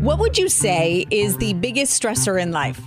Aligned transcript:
What 0.00 0.18
would 0.18 0.38
you 0.38 0.48
say 0.48 1.04
is 1.10 1.36
the 1.36 1.52
biggest 1.52 2.02
stressor 2.02 2.40
in 2.40 2.52
life? 2.52 2.80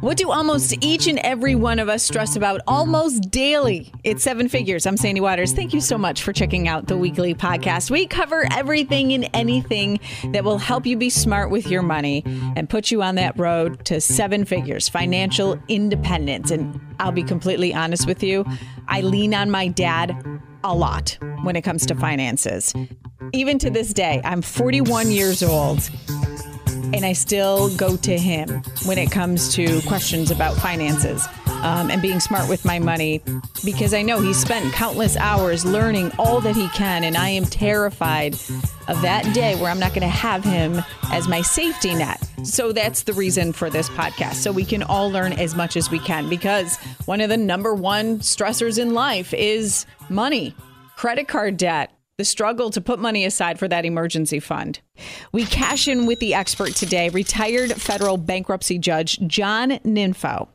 What 0.00 0.16
do 0.16 0.30
almost 0.30 0.84
each 0.84 1.08
and 1.08 1.18
every 1.18 1.56
one 1.56 1.80
of 1.80 1.88
us 1.88 2.04
stress 2.04 2.36
about 2.36 2.60
almost 2.68 3.28
daily? 3.28 3.92
It's 4.04 4.22
seven 4.22 4.48
figures. 4.48 4.86
I'm 4.86 4.96
Sandy 4.96 5.20
Waters. 5.20 5.52
Thank 5.52 5.74
you 5.74 5.80
so 5.80 5.98
much 5.98 6.22
for 6.22 6.32
checking 6.32 6.68
out 6.68 6.86
the 6.86 6.96
weekly 6.96 7.34
podcast. 7.34 7.90
We 7.90 8.06
cover 8.06 8.46
everything 8.52 9.12
and 9.12 9.28
anything 9.34 9.98
that 10.30 10.44
will 10.44 10.58
help 10.58 10.86
you 10.86 10.96
be 10.96 11.10
smart 11.10 11.50
with 11.50 11.66
your 11.66 11.82
money 11.82 12.22
and 12.54 12.70
put 12.70 12.92
you 12.92 13.02
on 13.02 13.16
that 13.16 13.36
road 13.36 13.84
to 13.86 14.00
seven 14.00 14.44
figures, 14.44 14.88
financial 14.88 15.58
independence. 15.66 16.52
And 16.52 16.80
I'll 17.00 17.10
be 17.10 17.24
completely 17.24 17.74
honest 17.74 18.06
with 18.06 18.22
you, 18.22 18.46
I 18.86 19.00
lean 19.00 19.34
on 19.34 19.50
my 19.50 19.66
dad 19.66 20.16
a 20.62 20.72
lot 20.72 21.18
when 21.42 21.56
it 21.56 21.62
comes 21.62 21.84
to 21.86 21.96
finances. 21.96 22.72
Even 23.32 23.58
to 23.58 23.70
this 23.70 23.92
day, 23.92 24.20
I'm 24.22 24.40
41 24.40 25.10
years 25.10 25.42
old 25.42 25.90
and 26.92 27.04
I 27.04 27.12
still 27.12 27.74
go 27.76 27.96
to 27.96 28.18
him 28.18 28.62
when 28.84 28.98
it 28.98 29.10
comes 29.10 29.54
to 29.54 29.80
questions 29.82 30.30
about 30.30 30.56
finances 30.56 31.26
um, 31.46 31.90
and 31.90 32.02
being 32.02 32.20
smart 32.20 32.48
with 32.48 32.64
my 32.64 32.78
money 32.78 33.22
because 33.64 33.94
I 33.94 34.02
know 34.02 34.20
he 34.20 34.34
spent 34.34 34.72
countless 34.74 35.16
hours 35.16 35.64
learning 35.64 36.12
all 36.18 36.40
that 36.40 36.54
he 36.54 36.68
can, 36.68 37.04
and 37.04 37.16
I 37.16 37.30
am 37.30 37.44
terrified 37.44 38.34
of 38.88 39.00
that 39.00 39.32
day 39.34 39.56
where 39.56 39.70
I'm 39.70 39.78
not 39.78 39.90
going 39.90 40.02
to 40.02 40.08
have 40.08 40.44
him 40.44 40.82
as 41.10 41.26
my 41.26 41.40
safety 41.40 41.94
net. 41.94 42.22
So 42.42 42.72
that's 42.72 43.04
the 43.04 43.14
reason 43.14 43.52
for 43.52 43.70
this 43.70 43.88
podcast. 43.88 44.34
So 44.34 44.52
we 44.52 44.64
can 44.64 44.82
all 44.82 45.10
learn 45.10 45.32
as 45.32 45.54
much 45.54 45.76
as 45.76 45.90
we 45.90 45.98
can 45.98 46.28
because 46.28 46.76
one 47.06 47.22
of 47.22 47.30
the 47.30 47.38
number 47.38 47.74
one 47.74 48.18
stressors 48.18 48.78
in 48.78 48.92
life 48.92 49.32
is 49.32 49.86
money, 50.10 50.54
credit 50.96 51.28
card 51.28 51.56
debt 51.56 51.93
the 52.16 52.24
struggle 52.24 52.70
to 52.70 52.80
put 52.80 52.98
money 52.98 53.24
aside 53.24 53.58
for 53.58 53.66
that 53.68 53.84
emergency 53.84 54.40
fund. 54.40 54.80
We 55.32 55.44
cash 55.46 55.88
in 55.88 56.06
with 56.06 56.20
the 56.20 56.34
expert 56.34 56.70
today, 56.70 57.08
retired 57.08 57.72
federal 57.72 58.16
bankruptcy 58.16 58.78
judge 58.78 59.18
John 59.26 59.70
Ninfo. 59.70 60.48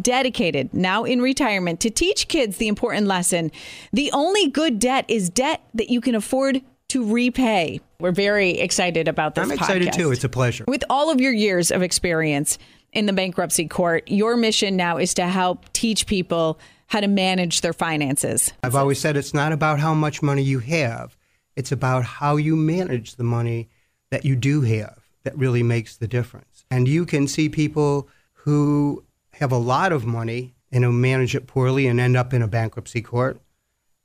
Dedicated, 0.00 0.74
now 0.74 1.04
in 1.04 1.20
retirement, 1.20 1.78
to 1.80 1.90
teach 1.90 2.26
kids 2.26 2.56
the 2.56 2.66
important 2.66 3.06
lesson 3.06 3.52
the 3.92 4.10
only 4.12 4.48
good 4.48 4.80
debt 4.80 5.04
is 5.08 5.30
debt 5.30 5.62
that 5.74 5.88
you 5.88 6.00
can 6.00 6.16
afford 6.16 6.62
to 6.88 7.12
repay. 7.12 7.80
We're 8.00 8.10
very 8.10 8.50
excited 8.50 9.06
about 9.06 9.34
this. 9.36 9.44
I'm 9.44 9.52
excited 9.52 9.88
podcast. 9.88 9.96
too. 9.96 10.10
It's 10.10 10.24
a 10.24 10.28
pleasure. 10.28 10.64
With 10.66 10.84
all 10.90 11.10
of 11.10 11.20
your 11.20 11.32
years 11.32 11.70
of 11.70 11.82
experience 11.82 12.58
in 12.92 13.06
the 13.06 13.12
bankruptcy 13.12 13.68
court, 13.68 14.08
your 14.08 14.36
mission 14.36 14.76
now 14.76 14.96
is 14.96 15.14
to 15.14 15.26
help 15.26 15.72
teach 15.72 16.06
people 16.06 16.58
how 16.86 17.00
to 17.00 17.08
manage 17.08 17.60
their 17.60 17.72
finances. 17.72 18.52
I've 18.62 18.74
always 18.74 19.00
said 19.00 19.16
it's 19.16 19.34
not 19.34 19.52
about 19.52 19.80
how 19.80 19.94
much 19.94 20.22
money 20.22 20.42
you 20.42 20.58
have, 20.60 21.16
it's 21.56 21.72
about 21.72 22.04
how 22.04 22.36
you 22.36 22.56
manage 22.56 23.16
the 23.16 23.24
money 23.24 23.68
that 24.10 24.24
you 24.24 24.36
do 24.36 24.60
have 24.62 24.98
that 25.24 25.36
really 25.38 25.62
makes 25.62 25.96
the 25.96 26.06
difference. 26.08 26.64
And 26.70 26.86
you 26.86 27.06
can 27.06 27.26
see 27.28 27.48
people 27.48 28.08
who 28.32 29.04
have 29.34 29.50
a 29.52 29.56
lot 29.58 29.92
of 29.92 30.04
money 30.04 30.54
and 30.70 30.84
who 30.84 30.92
manage 30.92 31.34
it 31.34 31.46
poorly 31.46 31.86
and 31.86 31.98
end 32.00 32.16
up 32.16 32.34
in 32.34 32.42
a 32.42 32.48
bankruptcy 32.48 33.00
court, 33.00 33.40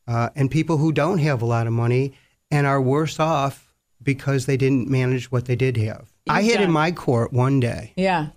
uh, 0.08 0.30
and 0.36 0.50
people 0.50 0.78
who 0.78 0.92
don't 0.92 1.18
have 1.20 1.42
a 1.42 1.46
lot 1.46 1.68
of 1.68 1.74
money 1.74 2.14
and 2.52 2.66
are 2.66 2.82
worse 2.82 3.20
off 3.20 3.74
because 4.02 4.46
they 4.46 4.58
didn't 4.58 4.90
manage 4.90 5.32
what 5.32 5.46
they 5.46 5.56
did 5.56 5.78
have. 5.78 6.08
I 6.28 6.44
had 6.44 6.62
in 6.62 6.72
my 6.72 6.92
court 6.92 7.34
one 7.34 7.60
day 7.60 7.94
Yeah. 7.96 8.28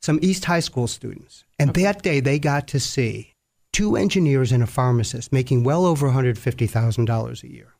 some 0.00 0.18
East 0.22 0.44
High 0.44 0.60
School 0.60 0.86
students, 0.86 1.44
and 1.58 1.74
that 1.74 2.02
day 2.02 2.20
they 2.20 2.38
got 2.38 2.68
to 2.68 2.80
see 2.80 3.34
two 3.78 3.94
engineers 3.94 4.50
and 4.50 4.60
a 4.60 4.66
pharmacist 4.66 5.32
making 5.32 5.62
well 5.62 5.86
over 5.86 6.08
$150,000 6.08 7.42
a 7.44 7.48
year, 7.48 7.74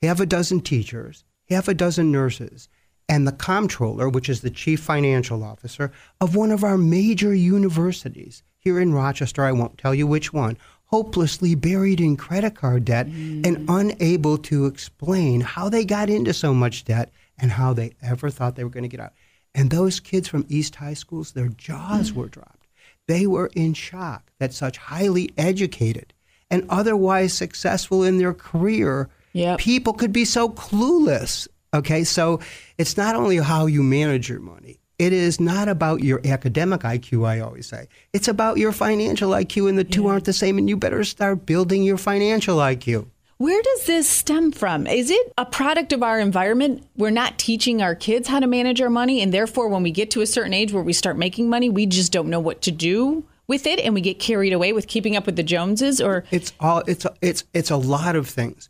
half 0.00 0.18
a 0.18 0.24
dozen 0.24 0.62
teachers, 0.62 1.24
half 1.50 1.68
a 1.68 1.74
dozen 1.74 2.10
nurses, 2.10 2.70
and 3.06 3.28
the 3.28 3.32
comptroller, 3.32 4.08
which 4.08 4.30
is 4.30 4.40
the 4.40 4.48
chief 4.48 4.80
financial 4.80 5.44
officer 5.44 5.92
of 6.22 6.34
one 6.34 6.50
of 6.50 6.64
our 6.64 6.78
major 6.78 7.34
universities 7.34 8.42
here 8.60 8.80
in 8.80 8.94
Rochester, 8.94 9.44
I 9.44 9.52
won't 9.52 9.76
tell 9.76 9.94
you 9.94 10.06
which 10.06 10.32
one, 10.32 10.56
hopelessly 10.86 11.54
buried 11.54 12.00
in 12.00 12.16
credit 12.16 12.54
card 12.54 12.86
debt 12.86 13.08
mm. 13.08 13.46
and 13.46 13.68
unable 13.68 14.38
to 14.38 14.64
explain 14.64 15.42
how 15.42 15.68
they 15.68 15.84
got 15.84 16.08
into 16.08 16.32
so 16.32 16.54
much 16.54 16.86
debt 16.86 17.12
and 17.36 17.50
how 17.50 17.74
they 17.74 17.92
ever 18.00 18.30
thought 18.30 18.56
they 18.56 18.64
were 18.64 18.70
going 18.70 18.84
to 18.84 18.88
get 18.88 19.00
out. 19.00 19.12
And 19.54 19.68
those 19.68 20.00
kids 20.00 20.28
from 20.28 20.46
East 20.48 20.76
High 20.76 20.94
Schools, 20.94 21.32
their 21.32 21.48
jaws 21.48 22.12
mm. 22.12 22.14
were 22.14 22.28
dropped. 22.28 22.61
They 23.08 23.26
were 23.26 23.50
in 23.54 23.74
shock 23.74 24.30
that 24.38 24.52
such 24.54 24.78
highly 24.78 25.30
educated 25.36 26.12
and 26.50 26.64
otherwise 26.68 27.32
successful 27.32 28.02
in 28.02 28.18
their 28.18 28.34
career 28.34 29.08
Yep. 29.34 29.60
people 29.60 29.92
could 29.94 30.12
be 30.12 30.26
so 30.26 30.50
clueless. 30.50 31.48
Okay, 31.74 32.04
so 32.04 32.38
it's 32.76 32.98
not 32.98 33.16
only 33.16 33.38
how 33.38 33.64
you 33.66 33.82
manage 33.82 34.28
your 34.28 34.40
money. 34.40 34.78
It 34.98 35.14
is 35.14 35.40
not 35.40 35.68
about 35.68 36.04
your 36.04 36.20
academic 36.24 36.82
IQ, 36.82 37.26
I 37.26 37.40
always 37.40 37.66
say. 37.66 37.88
It's 38.12 38.28
about 38.28 38.58
your 38.58 38.72
financial 38.72 39.30
IQ, 39.30 39.68
and 39.70 39.78
the 39.78 39.84
two 39.84 40.06
aren't 40.06 40.26
the 40.26 40.34
same, 40.34 40.58
and 40.58 40.68
you 40.68 40.76
better 40.76 41.02
start 41.02 41.46
building 41.46 41.82
your 41.82 41.96
financial 41.96 42.58
IQ. 42.58 43.06
Where 43.42 43.60
does 43.60 43.86
this 43.86 44.08
stem 44.08 44.52
from? 44.52 44.86
Is 44.86 45.10
it 45.10 45.32
a 45.36 45.44
product 45.44 45.92
of 45.92 46.00
our 46.00 46.20
environment? 46.20 46.86
We're 46.96 47.10
not 47.10 47.40
teaching 47.40 47.82
our 47.82 47.96
kids 47.96 48.28
how 48.28 48.38
to 48.38 48.46
manage 48.46 48.80
our 48.80 48.88
money, 48.88 49.20
and 49.20 49.34
therefore, 49.34 49.66
when 49.66 49.82
we 49.82 49.90
get 49.90 50.12
to 50.12 50.20
a 50.20 50.28
certain 50.28 50.54
age 50.54 50.72
where 50.72 50.84
we 50.84 50.92
start 50.92 51.18
making 51.18 51.50
money, 51.50 51.68
we 51.68 51.84
just 51.84 52.12
don't 52.12 52.30
know 52.30 52.38
what 52.38 52.62
to 52.62 52.70
do 52.70 53.24
with 53.48 53.66
it, 53.66 53.80
and 53.80 53.94
we 53.94 54.00
get 54.00 54.20
carried 54.20 54.52
away 54.52 54.72
with 54.72 54.86
keeping 54.86 55.16
up 55.16 55.26
with 55.26 55.34
the 55.34 55.42
Joneses. 55.42 56.00
Or 56.00 56.22
It's 56.30 56.52
all 56.60 56.84
it's 56.86 57.04
it's 57.20 57.42
it's 57.52 57.72
a 57.72 57.76
lot 57.76 58.14
of 58.14 58.28
things. 58.28 58.68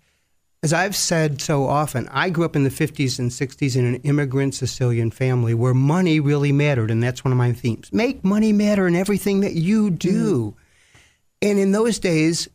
As 0.63 0.73
I've 0.73 0.97
said 0.97 1.43
so 1.43 1.67
often, 1.67 2.09
I 2.11 2.31
grew 2.31 2.47
up 2.47 2.57
in 2.57 2.65
the 2.65 2.71
50s 2.71 3.19
and 3.19 3.31
60s 3.31 3.77
in 3.77 3.85
an 3.85 3.97
immigrant 3.97 4.55
Sicilian 4.55 5.11
family 5.11 5.53
where 5.53 5.75
money 5.75 6.19
really 6.19 6.51
mattered, 6.51 6.91
and 6.91 7.03
that's 7.03 7.23
one 7.23 7.33
of 7.33 7.37
my 7.37 7.53
themes. 7.53 7.93
Make 7.93 8.25
money 8.25 8.55
matter 8.55 8.87
in 8.89 8.97
everything 8.97 9.41
that 9.41 9.53
you 9.53 9.91
do. 9.91 10.57
Mm-hmm. 10.57 10.59
And 11.43 11.59
in 11.59 11.73
those 11.73 11.99
days, 11.99 12.49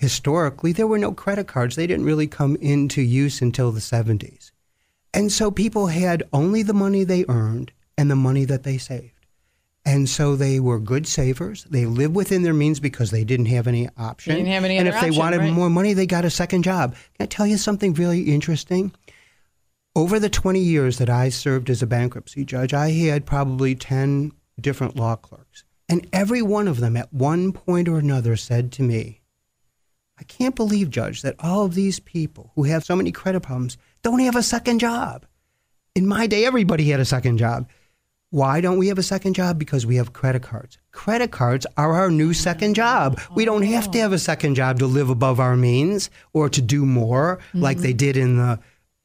historically, 0.00 0.72
there 0.72 0.86
were 0.86 0.98
no 0.98 1.12
credit 1.12 1.46
cards. 1.46 1.76
They 1.76 1.86
didn't 1.86 2.06
really 2.06 2.26
come 2.26 2.56
into 2.56 3.02
use 3.02 3.42
until 3.42 3.70
the 3.70 3.80
70s. 3.80 4.50
And 5.12 5.30
so 5.30 5.50
people 5.50 5.88
had 5.88 6.22
only 6.32 6.62
the 6.62 6.72
money 6.72 7.04
they 7.04 7.26
earned 7.28 7.70
and 7.98 8.10
the 8.10 8.16
money 8.16 8.46
that 8.46 8.62
they 8.62 8.78
saved. 8.78 9.12
And 9.84 10.08
so 10.08 10.36
they 10.36 10.58
were 10.58 10.78
good 10.78 11.06
savers. 11.06 11.64
They 11.64 11.84
lived 11.84 12.16
within 12.16 12.44
their 12.44 12.54
means 12.54 12.80
because 12.80 13.10
they 13.10 13.24
didn't 13.24 13.46
have 13.46 13.66
any 13.66 13.90
option. 13.98 14.36
didn't 14.36 14.48
have 14.48 14.64
any 14.64 14.78
and 14.78 14.88
if 14.88 14.94
they 14.94 15.08
option, 15.08 15.16
wanted 15.16 15.38
right. 15.40 15.52
more 15.52 15.68
money, 15.68 15.92
they 15.92 16.06
got 16.06 16.24
a 16.24 16.30
second 16.30 16.62
job. 16.62 16.94
Can 16.94 17.24
I 17.24 17.26
tell 17.26 17.46
you 17.46 17.58
something 17.58 17.92
really 17.92 18.22
interesting? 18.22 18.92
Over 19.94 20.18
the 20.18 20.30
20 20.30 20.60
years 20.60 20.96
that 20.96 21.10
I 21.10 21.28
served 21.28 21.68
as 21.68 21.82
a 21.82 21.86
bankruptcy 21.86 22.46
judge, 22.46 22.72
I 22.72 22.90
had 22.92 23.26
probably 23.26 23.74
10 23.74 24.32
different 24.58 24.96
law 24.96 25.16
clerks. 25.16 25.64
And 25.90 26.08
every 26.10 26.40
one 26.40 26.68
of 26.68 26.80
them 26.80 26.96
at 26.96 27.12
one 27.12 27.52
point 27.52 27.86
or 27.86 27.98
another 27.98 28.36
said 28.36 28.72
to 28.72 28.82
me, 28.82 29.19
I 30.20 30.24
can't 30.24 30.54
believe, 30.54 30.90
Judge, 30.90 31.22
that 31.22 31.36
all 31.38 31.64
of 31.64 31.74
these 31.74 31.98
people 31.98 32.52
who 32.54 32.64
have 32.64 32.84
so 32.84 32.94
many 32.94 33.10
credit 33.10 33.40
problems 33.40 33.78
don't 34.02 34.20
have 34.20 34.36
a 34.36 34.42
second 34.42 34.78
job. 34.78 35.24
In 35.94 36.06
my 36.06 36.26
day, 36.26 36.44
everybody 36.44 36.90
had 36.90 37.00
a 37.00 37.06
second 37.06 37.38
job. 37.38 37.68
Why 38.28 38.60
don't 38.60 38.78
we 38.78 38.88
have 38.88 38.98
a 38.98 39.02
second 39.02 39.34
job? 39.34 39.58
Because 39.58 39.86
we 39.86 39.96
have 39.96 40.12
credit 40.12 40.42
cards. 40.42 40.78
Credit 40.92 41.32
cards 41.32 41.66
are 41.76 41.94
our 41.94 42.10
new 42.10 42.32
second 42.34 42.74
job. 42.74 43.18
We 43.34 43.44
don't 43.44 43.62
have 43.62 43.90
to 43.90 43.98
have 43.98 44.12
a 44.12 44.18
second 44.18 44.54
job 44.54 44.78
to 44.80 44.86
live 44.86 45.08
above 45.08 45.40
our 45.40 45.56
means 45.56 46.10
or 46.32 46.48
to 46.50 46.60
do 46.60 46.84
more 46.84 47.40
like 47.54 47.78
they 47.78 47.92
did 47.92 48.16
in 48.16 48.36
the 48.36 48.60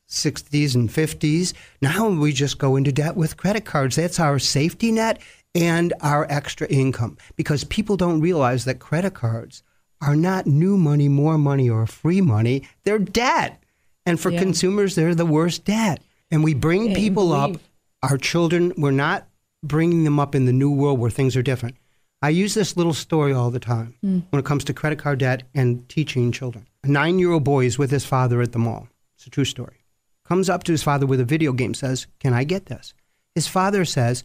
60s 0.09 0.76
and 0.76 0.90
50s. 0.90 1.53
Now 1.82 2.09
we 2.09 2.34
just 2.34 2.59
go 2.59 2.76
into 2.76 2.92
debt 2.92 3.16
with 3.16 3.38
credit 3.38 3.66
cards. 3.66 3.96
That's 3.96 4.20
our 4.20 4.38
safety 4.38 4.92
net 4.92 5.22
and 5.56 5.94
our 6.02 6.28
extra 6.30 6.68
income 6.68 7.18
because 7.36 7.64
people 7.64 7.97
don't 7.97 8.22
realize 8.22 8.66
that 8.66 8.80
credit 8.80 9.14
cards 9.16 9.64
are 10.05 10.16
not 10.16 10.45
new 10.45 10.77
money, 10.77 11.09
more 11.09 11.38
money, 11.38 11.69
or 11.69 11.85
free 11.88 12.21
money. 12.21 12.63
They're 12.83 12.99
debt. 12.99 13.61
And 14.05 14.19
for 14.19 14.29
Yeah. 14.31 14.39
consumers, 14.39 14.95
they're 14.95 15.16
the 15.16 15.25
worst 15.25 15.66
debt. 15.66 16.01
And 16.31 16.43
we 16.43 16.53
bring 16.53 16.89
Yeah, 16.91 16.95
people 16.95 17.33
up, 17.33 17.57
our 18.03 18.17
children, 18.17 18.71
we're 18.77 18.91
not 18.91 19.27
bringing 19.63 20.03
them 20.03 20.19
up 20.19 20.35
in 20.35 20.46
the 20.46 20.53
new 20.53 20.69
world 20.69 20.99
where 20.99 21.09
things 21.09 21.35
are 21.35 21.41
different. 21.41 21.75
I 22.22 22.29
use 22.29 22.53
this 22.53 22.78
little 22.78 22.93
story 22.93 23.34
all 23.34 23.49
the 23.52 23.59
time 23.59 23.96
Hmm. 24.02 24.19
when 24.29 24.40
it 24.40 24.46
comes 24.46 24.63
to 24.66 24.73
credit 24.73 24.99
card 24.99 25.19
debt 25.19 25.43
and 25.55 25.87
teaching 25.90 26.31
children. 26.31 26.67
A 26.84 26.87
nine 26.87 27.17
year 27.19 27.31
old 27.31 27.43
boy 27.43 27.66
is 27.66 27.78
with 27.79 27.91
his 27.91 28.05
father 28.05 28.41
at 28.41 28.51
the 28.51 28.59
mall. 28.59 28.87
It's 29.17 29.25
a 29.28 29.29
true 29.31 29.46
story. 29.46 29.78
Comes 30.23 30.49
up 30.49 30.63
to 30.63 30.72
his 30.72 30.84
father 30.84 31.05
with 31.05 31.19
a 31.19 31.25
video 31.25 31.51
game, 31.51 31.73
says, 31.73 32.08
Can 32.19 32.34
I 32.34 32.43
get 32.43 32.67
this? 32.67 32.93
His 33.34 33.47
father 33.47 33.85
says, 33.85 34.23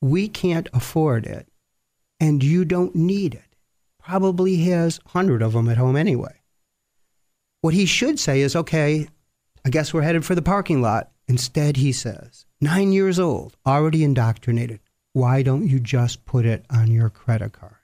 We 0.00 0.28
can't 0.28 0.68
afford 0.72 1.26
it, 1.26 1.48
and 2.20 2.42
you 2.42 2.64
don't 2.64 2.94
need 2.94 3.34
it. 3.34 3.51
Probably 4.04 4.56
has 4.64 4.98
a 5.06 5.08
hundred 5.10 5.42
of 5.42 5.52
them 5.52 5.68
at 5.68 5.76
home 5.76 5.96
anyway. 5.96 6.40
What 7.60 7.74
he 7.74 7.86
should 7.86 8.18
say 8.18 8.40
is, 8.40 8.56
Okay, 8.56 9.08
I 9.64 9.70
guess 9.70 9.94
we're 9.94 10.02
headed 10.02 10.24
for 10.24 10.34
the 10.34 10.42
parking 10.42 10.82
lot. 10.82 11.10
Instead, 11.28 11.76
he 11.76 11.92
says, 11.92 12.46
Nine 12.60 12.92
years 12.92 13.18
old, 13.20 13.56
already 13.66 14.02
indoctrinated. 14.04 14.80
Why 15.12 15.42
don't 15.42 15.68
you 15.68 15.78
just 15.78 16.24
put 16.24 16.46
it 16.46 16.64
on 16.70 16.90
your 16.90 17.10
credit 17.10 17.52
card? 17.52 17.76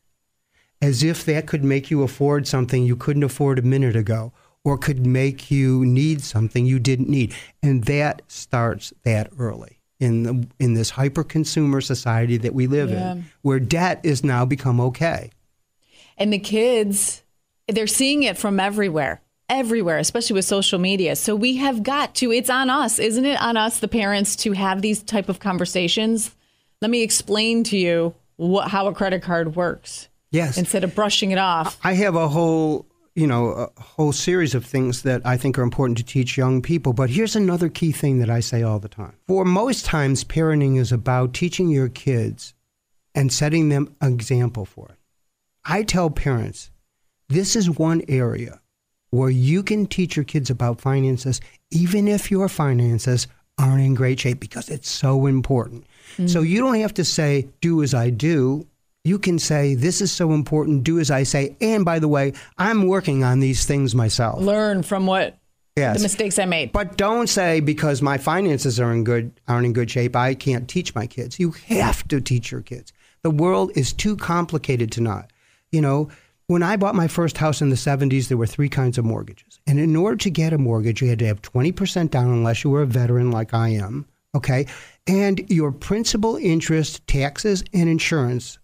As 0.81 1.03
if 1.03 1.25
that 1.27 1.47
could 1.47 1.63
make 1.65 1.91
you 1.91 2.03
afford 2.03 2.47
something 2.49 2.85
you 2.85 2.97
couldn't 2.97 3.23
afford 3.25 3.59
a 3.59 3.63
minute 3.63 3.97
ago 3.97 4.33
or 4.65 4.79
could 4.79 5.07
make 5.07 5.51
you 5.51 5.85
need 5.85 6.23
something 6.23 6.67
you 6.67 6.79
didn't 6.79 7.09
need. 7.09 7.35
And 7.63 7.85
that 7.85 8.23
starts 8.29 8.93
that 9.05 9.29
early. 9.39 9.77
in 10.01 10.23
the, 10.23 10.47
in 10.61 10.75
this 10.75 10.91
hyper 10.91 11.25
consumer 11.25 11.81
society 11.81 12.37
that 12.37 12.55
we 12.55 12.67
live 12.69 12.89
Yeah. 12.91 13.13
in, 13.13 13.25
where 13.43 13.59
debt 13.59 14.01
is 14.05 14.23
now 14.23 14.45
become 14.45 14.81
okay. 14.81 15.31
And 16.19 16.33
the 16.33 16.39
kids, 16.39 17.23
they're 17.69 17.87
seeing 17.87 18.25
it 18.25 18.37
from 18.37 18.59
everywhere, 18.61 19.23
everywhere, 19.49 19.99
especially 19.99 20.35
with 20.35 20.45
social 20.45 20.79
media. 20.79 21.17
So 21.17 21.35
we 21.37 21.57
have 21.57 21.83
got 21.83 22.15
to, 22.17 22.33
it's 22.33 22.51
on 22.51 22.69
us, 22.71 22.99
isn't 22.99 23.25
it? 23.25 23.41
On 23.41 23.57
us, 23.57 23.79
the 23.79 23.89
parents, 23.89 24.35
to 24.37 24.53
have 24.53 24.83
these 24.83 25.03
type 25.03 25.29
of 25.29 25.39
conversations. 25.39 26.35
Let 26.83 26.91
me 26.91 27.03
explain 27.03 27.65
to 27.65 27.79
you 27.79 28.15
what, 28.37 28.69
how 28.69 28.89
a 28.89 28.95
credit 28.95 29.23
card 29.23 29.57
works 29.57 30.09
Yes. 30.31 30.59
instead 30.59 30.85
of 30.85 30.95
brushing 30.95 31.31
it 31.31 31.39
off. 31.39 31.79
I 31.83 31.95
have 31.95 32.15
a 32.15 32.29
whole, 32.29 32.85
you 33.15 33.27
know, 33.27 33.71
a 33.77 33.81
whole 33.81 34.13
series 34.13 34.55
of 34.55 34.65
things 34.67 35.03
that 35.03 35.23
I 35.25 35.37
think 35.37 35.59
are 35.59 35.63
important 35.63 35.99
to 35.99 36.05
teach 36.05 36.37
young 36.37 36.61
people. 36.63 36.93
But 36.93 37.11
here's 37.11 37.35
another 37.35 37.69
key 37.69 37.93
thing 37.93 38.19
that 38.19 38.29
I 38.29 38.41
say 38.41 38.63
all 38.63 38.79
the 38.79 38.89
time. 38.89 39.15
For 39.27 39.45
most 39.45 39.87
times, 39.87 40.25
parenting 40.25 40.79
is 40.79 40.93
about 40.93 41.33
teaching 41.33 41.69
your 41.69 41.89
kids 41.89 42.55
and 43.15 43.33
setting 43.33 43.69
them 43.71 43.95
an 44.01 44.13
example 44.13 44.65
for 44.65 44.89
it. 44.91 44.98
I 45.71 45.83
tell 45.83 46.09
parents, 46.09 46.71
this 47.29 47.55
is 47.55 47.69
one 47.69 48.03
area 48.09 48.61
where 49.11 49.29
you 49.29 49.63
can 49.63 49.87
teach 49.87 50.17
your 50.17 50.25
kids 50.25 50.49
about 50.49 50.81
finances, 50.81 51.43
even 51.71 52.09
if 52.09 52.31
your 52.31 52.49
finances 52.49 53.27
aren't 53.59 53.83
in 53.83 53.95
great 53.95 54.19
shape, 54.19 54.41
because 54.41 54.71
it's 54.71 54.89
so 54.89 55.27
important. 55.27 55.85
Mm. 56.17 56.31
So 56.31 56.41
you 56.41 56.61
don't 56.61 56.77
have 56.77 56.95
to 56.95 57.05
say, 57.05 57.49
do 57.61 57.83
as 57.83 57.93
I 57.93 58.09
do. 58.09 58.67
You 59.05 59.19
can 59.19 59.39
say, 59.39 59.75
this 59.75 60.01
is 60.01 60.11
so 60.11 60.33
important, 60.33 60.85
do 60.85 60.99
as 61.01 61.11
I 61.11 61.25
say. 61.25 61.55
And 61.61 61.85
by 61.85 61.99
the 61.99 62.09
way, 62.09 62.33
I'm 62.57 62.87
working 62.87 63.23
on 63.23 63.41
these 63.41 63.67
things 63.67 63.95
myself. 63.95 64.41
Learn 64.41 64.83
from 64.83 65.07
what 65.07 65.39
Yes. 65.77 65.99
the 65.99 66.03
mistakes 66.03 66.39
I 66.39 66.45
made. 66.45 66.73
But 66.73 66.97
don't 66.97 67.29
say 67.29 67.61
because 67.61 68.03
my 68.03 68.19
finances 68.19 68.81
are 68.81 68.93
in 68.93 69.05
good 69.05 69.31
aren't 69.47 69.67
in 69.67 69.73
good 69.73 69.91
shape, 69.91 70.17
I 70.17 70.35
can't 70.35 70.69
teach 70.69 70.93
my 70.95 71.07
kids. 71.07 71.39
You 71.39 71.53
have 71.69 72.07
to 72.09 72.21
teach 72.21 72.51
your 72.51 72.63
kids. 72.63 72.93
The 73.23 73.31
world 73.31 73.71
is 73.77 73.93
too 73.93 74.17
complicated 74.17 74.91
to 74.93 75.01
not. 75.01 75.31
You 75.73 75.81
know, 75.81 76.09
when 76.47 76.63
I 76.63 76.77
bought 76.77 76.95
my 76.95 77.09
first 77.09 77.37
house 77.37 77.61
in 77.61 77.69
the 77.69 77.77
70s, 77.77 78.29
there 78.29 78.39
were 78.39 78.47
three 78.47 78.71
kinds 78.71 78.97
of 78.97 79.05
mortgages. 79.05 79.61
And 79.67 79.79
in 79.79 79.95
order 79.95 80.17
to 80.17 80.31
get 80.31 80.53
a 80.53 80.59
mortgage, 80.59 81.03
you 81.03 81.09
had 81.09 81.19
to 81.19 81.27
have 81.27 81.43
20% 81.43 82.11
down 82.11 82.29
unless 82.29 82.65
you 82.65 82.71
were 82.71 82.83
a 82.83 82.87
veteran 82.87 83.31
like 83.31 83.53
I 83.53 83.69
am, 83.71 84.07
okay? 84.35 84.67
And 85.07 85.45
your 85.51 85.73
principal 85.73 86.37
interest, 86.37 87.07
taxes 87.07 87.63
and 87.75 87.89
insurance 87.89 88.59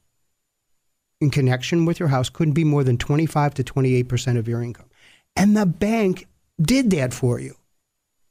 in 1.20 1.30
connection 1.30 1.84
with 1.84 2.00
your 2.00 2.08
house 2.08 2.28
couldn't 2.30 2.54
be 2.54 2.64
more 2.64 2.84
than 2.84 2.98
25 2.98 3.54
to 3.54 3.64
28% 3.64 4.38
of 4.38 4.48
your 4.48 4.62
income. 4.62 4.88
And 5.36 5.56
the 5.56 5.66
bank 5.66 6.26
did 6.60 6.90
that 6.90 7.12
for 7.12 7.38
you. 7.38 7.56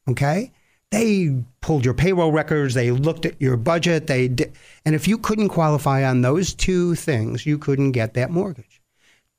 Okay? 0.08 0.52
They 0.94 1.44
pulled 1.62 1.86
your 1.86 1.96
payroll 1.96 2.32
records, 2.32 2.76
they 2.76 2.92
looked 2.92 3.26
at 3.26 3.42
your 3.42 3.58
budget, 3.58 4.06
they 4.06 4.28
and 4.86 4.94
if 4.94 5.08
you 5.08 5.18
couldn't 5.18 5.50
qualify 5.50 6.06
on 6.06 6.22
those 6.22 6.54
two 6.54 6.94
things, 6.94 7.48
you 7.48 7.58
couldn't 7.58 7.94
get 7.94 8.14
that 8.14 8.30
mortgage. 8.30 8.80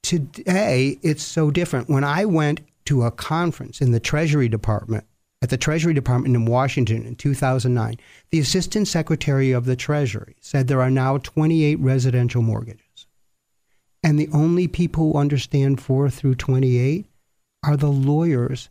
Today, 0.03 0.99
it's 1.01 1.23
so 1.23 1.53
different. 1.53 1.89
When 1.89 2.03
I 2.03 2.25
went 2.25 2.63
to 2.87 3.05
a 3.05 3.13
conference 3.13 3.81
in 3.81 3.93
the 3.93 4.01
Treasury 4.01 4.49
Department, 4.49 5.05
at 5.43 5.51
the 5.51 5.57
Treasury 5.57 5.95
Department 5.95 6.35
in 6.35 6.45
Washington 6.47 7.07
in 7.07 7.15
2009, 7.15 8.01
the 8.33 8.41
Assistant 8.41 8.89
Secretary 8.89 9.53
of 9.53 9.65
the 9.65 9.77
Treasury 9.77 10.35
said 10.41 10.67
there 10.67 10.83
are 10.83 10.91
now 10.91 11.19
28 11.19 11.79
residential 11.79 12.43
mortgages. 12.43 13.07
And 14.03 14.19
the 14.19 14.29
only 14.33 14.67
people 14.67 15.13
who 15.13 15.19
understand 15.21 15.81
4 15.81 16.11
through 16.11 16.35
28 16.35 17.07
are 17.63 17.77
the 17.77 17.93
lawyers 17.93 18.71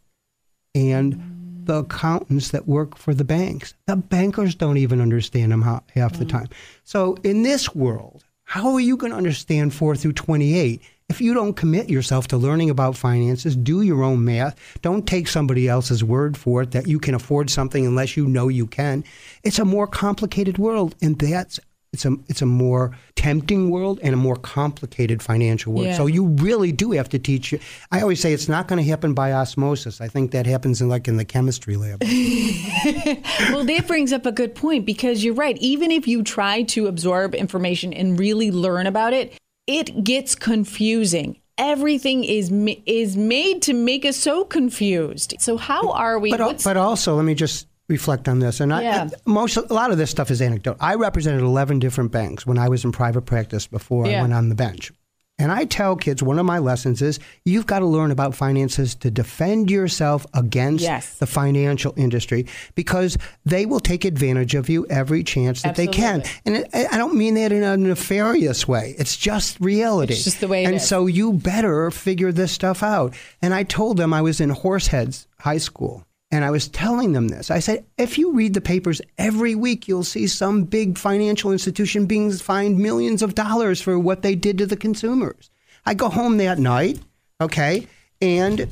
and 0.75 1.32
the 1.65 1.79
accountants 1.79 2.49
that 2.51 2.67
work 2.67 2.97
for 2.97 3.13
the 3.13 3.23
banks. 3.23 3.73
The 3.87 3.95
bankers 3.95 4.55
don't 4.55 4.77
even 4.77 5.01
understand 5.01 5.51
them 5.51 5.61
ha- 5.61 5.81
half 5.93 6.13
the 6.13 6.25
mm-hmm. 6.25 6.37
time. 6.37 6.47
So 6.83 7.15
in 7.23 7.43
this 7.43 7.73
world, 7.75 8.23
how 8.43 8.73
are 8.73 8.79
you 8.79 8.97
going 8.97 9.11
to 9.11 9.17
understand 9.17 9.73
4 9.73 9.95
through 9.95 10.13
28 10.13 10.81
if 11.09 11.21
you 11.21 11.33
don't 11.33 11.53
commit 11.53 11.89
yourself 11.89 12.27
to 12.29 12.37
learning 12.37 12.69
about 12.69 12.97
finances, 12.97 13.55
do 13.55 13.81
your 13.81 14.03
own 14.03 14.23
math, 14.25 14.57
don't 14.81 15.05
take 15.05 15.27
somebody 15.27 15.67
else's 15.67 16.03
word 16.03 16.37
for 16.37 16.63
it 16.63 16.71
that 16.71 16.87
you 16.87 16.97
can 16.97 17.13
afford 17.13 17.49
something 17.49 17.85
unless 17.85 18.17
you 18.17 18.27
know 18.27 18.47
you 18.47 18.65
can. 18.65 19.03
It's 19.43 19.59
a 19.59 19.65
more 19.65 19.85
complicated 19.85 20.57
world 20.57 20.95
and 21.01 21.19
that's 21.19 21.59
it's 21.93 22.05
a 22.05 22.15
it's 22.27 22.41
a 22.41 22.45
more 22.45 22.91
tempting 23.15 23.69
world 23.69 23.99
and 24.01 24.13
a 24.13 24.17
more 24.17 24.35
complicated 24.35 25.21
financial 25.21 25.71
world. 25.73 25.85
Yeah. 25.87 25.95
So 25.97 26.07
you 26.07 26.25
really 26.25 26.71
do 26.71 26.91
have 26.91 27.07
to 27.09 27.19
teach. 27.19 27.51
you- 27.51 27.59
I 27.91 28.01
always 28.01 28.19
say 28.19 28.33
it's 28.33 28.49
not 28.49 28.67
going 28.67 28.83
to 28.83 28.89
happen 28.89 29.13
by 29.13 29.31
osmosis. 29.31 30.01
I 30.01 30.07
think 30.07 30.31
that 30.31 30.45
happens 30.47 30.81
in 30.81 30.89
like 30.89 31.07
in 31.07 31.17
the 31.17 31.25
chemistry 31.25 31.77
lab. 31.77 32.01
well, 33.51 33.63
that 33.65 33.85
brings 33.87 34.11
up 34.11 34.25
a 34.25 34.31
good 34.31 34.55
point 34.55 34.85
because 34.85 35.23
you're 35.23 35.33
right. 35.35 35.57
Even 35.59 35.91
if 35.91 36.07
you 36.07 36.23
try 36.23 36.63
to 36.63 36.87
absorb 36.87 37.35
information 37.35 37.93
and 37.93 38.19
really 38.19 38.51
learn 38.51 38.87
about 38.87 39.13
it, 39.13 39.33
it 39.67 40.03
gets 40.03 40.35
confusing. 40.35 41.39
Everything 41.59 42.23
is 42.23 42.49
ma- 42.49 42.73
is 42.87 43.15
made 43.15 43.61
to 43.61 43.73
make 43.73 44.05
us 44.05 44.17
so 44.17 44.43
confused. 44.43 45.35
So 45.39 45.57
how 45.57 45.91
are 45.91 46.17
we? 46.17 46.31
But 46.31 46.63
but 46.63 46.77
also 46.77 47.15
let 47.15 47.23
me 47.25 47.35
just 47.35 47.67
reflect 47.89 48.27
on 48.27 48.39
this. 48.39 48.59
And 48.59 48.71
Yeah. 48.71 49.09
I, 49.11 49.29
most 49.29 49.57
a 49.57 49.73
lot 49.73 49.91
of 49.91 49.97
this 49.97 50.09
stuff 50.11 50.31
is 50.31 50.41
anecdote. 50.41 50.77
I 50.79 50.95
represented 50.95 51.41
eleven 51.41 51.79
different 51.79 52.11
banks 52.11 52.45
when 52.45 52.57
I 52.57 52.69
was 52.69 52.83
in 52.85 52.91
private 52.91 53.23
practice 53.23 53.67
before 53.67 54.07
Yeah. 54.07 54.19
I 54.19 54.21
went 54.21 54.33
on 54.33 54.49
the 54.49 54.55
bench. 54.55 54.91
And 55.39 55.51
I 55.51 55.65
tell 55.65 55.95
kids 55.95 56.21
one 56.21 56.37
of 56.37 56.45
my 56.45 56.59
lessons 56.59 57.01
is 57.01 57.19
you've 57.43 57.65
got 57.65 57.79
to 57.79 57.87
learn 57.87 58.11
about 58.11 58.35
finances 58.35 58.93
to 58.95 59.09
defend 59.09 59.71
yourself 59.71 60.27
against 60.35 60.83
Yes. 60.83 61.17
the 61.17 61.25
financial 61.25 61.91
industry 61.97 62.45
because 62.75 63.17
they 63.43 63.65
will 63.65 63.79
take 63.79 64.05
advantage 64.05 64.53
of 64.53 64.69
you 64.69 64.85
every 64.91 65.23
chance 65.23 65.63
that 65.63 65.75
they 65.75 65.87
can. 65.87 66.21
And 66.45 66.57
it, 66.57 66.69
I 66.73 66.97
don't 66.99 67.15
mean 67.15 67.33
that 67.33 67.51
in 67.51 67.63
a 67.63 67.75
nefarious 67.75 68.67
way. 68.67 68.93
It's 68.99 69.17
just 69.17 69.59
reality. 69.59 70.13
It's 70.13 70.23
just 70.23 70.39
the 70.39 70.47
way 70.47 70.63
it 70.63 70.67
and 70.67 70.75
is. 70.75 70.87
so 70.87 71.07
you 71.07 71.33
better 71.33 71.89
figure 71.89 72.31
this 72.31 72.51
stuff 72.51 72.83
out. 72.83 73.15
And 73.41 73.55
I 73.55 73.63
told 73.63 73.97
them 73.97 74.13
I 74.13 74.21
was 74.21 74.39
in 74.39 74.51
Horseheads 74.51 75.25
High 75.39 75.57
School. 75.57 76.05
And 76.33 76.43
I 76.43 76.49
was 76.49 76.67
telling 76.67 77.13
them 77.13 77.27
this. 77.27 77.51
I 77.51 77.59
said, 77.59 77.85
if 77.95 78.17
you 78.17 78.31
read 78.31 78.55
the 78.55 78.59
papers 78.59 79.03
every 79.19 79.53
week, 79.53 79.87
you'll 79.87 80.03
see 80.03 80.25
some 80.25 80.63
big 80.63 80.97
financial 80.97 81.51
institution 81.51 82.07
being 82.07 82.31
fined 82.31 82.79
millions 82.79 83.21
of 83.21 83.35
dollars 83.35 83.79
for 83.79 83.99
what 83.99 84.23
they 84.23 84.33
did 84.33 84.57
to 84.57 84.65
the 84.65 84.75
consumers. 84.75 85.51
I 85.85 85.93
go 85.93 86.09
home 86.09 86.37
that 86.37 86.57
night, 86.57 86.99
okay, 87.39 87.87
and 88.19 88.67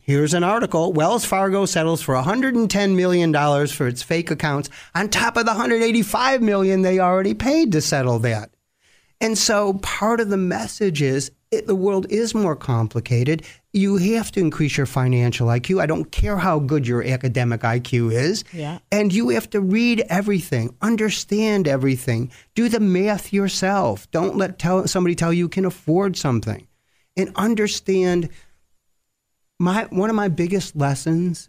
here's 0.00 0.34
an 0.34 0.42
article. 0.42 0.92
Wells 0.92 1.24
Fargo 1.24 1.64
settles 1.64 2.02
for 2.02 2.16
$110 2.16 2.96
million 2.96 3.32
for 3.68 3.86
its 3.86 4.02
fake 4.02 4.32
accounts 4.32 4.68
on 4.92 5.08
top 5.08 5.36
of 5.36 5.44
the 5.44 5.52
185 5.52 6.42
million 6.42 6.82
they 6.82 6.98
already 6.98 7.34
paid 7.34 7.70
to 7.70 7.80
settle 7.80 8.18
that. 8.18 8.50
And 9.20 9.38
so 9.38 9.74
part 9.74 10.18
of 10.18 10.28
the 10.28 10.36
message 10.36 11.02
is 11.02 11.30
it, 11.50 11.66
the 11.66 11.74
world 11.74 12.06
is 12.10 12.34
more 12.34 12.56
complicated. 12.56 13.42
You 13.72 13.96
have 13.96 14.32
to 14.32 14.40
increase 14.40 14.76
your 14.76 14.86
financial 14.86 15.48
IQ. 15.48 15.80
I 15.80 15.86
don't 15.86 16.10
care 16.10 16.36
how 16.36 16.58
good 16.58 16.86
your 16.86 17.04
academic 17.04 17.60
IQ 17.60 18.12
is. 18.12 18.44
Yeah. 18.52 18.78
And 18.90 19.12
you 19.12 19.28
have 19.30 19.48
to 19.50 19.60
read 19.60 20.04
everything, 20.08 20.74
understand 20.82 21.68
everything, 21.68 22.32
do 22.54 22.68
the 22.68 22.80
math 22.80 23.32
yourself. 23.32 24.10
Don't 24.10 24.36
let 24.36 24.58
tell, 24.58 24.86
somebody 24.88 25.14
tell 25.14 25.32
you 25.32 25.44
you 25.44 25.48
can 25.48 25.64
afford 25.64 26.16
something. 26.16 26.66
And 27.16 27.32
understand 27.36 28.28
my 29.58 29.84
one 29.84 30.10
of 30.10 30.16
my 30.16 30.28
biggest 30.28 30.76
lessons 30.76 31.48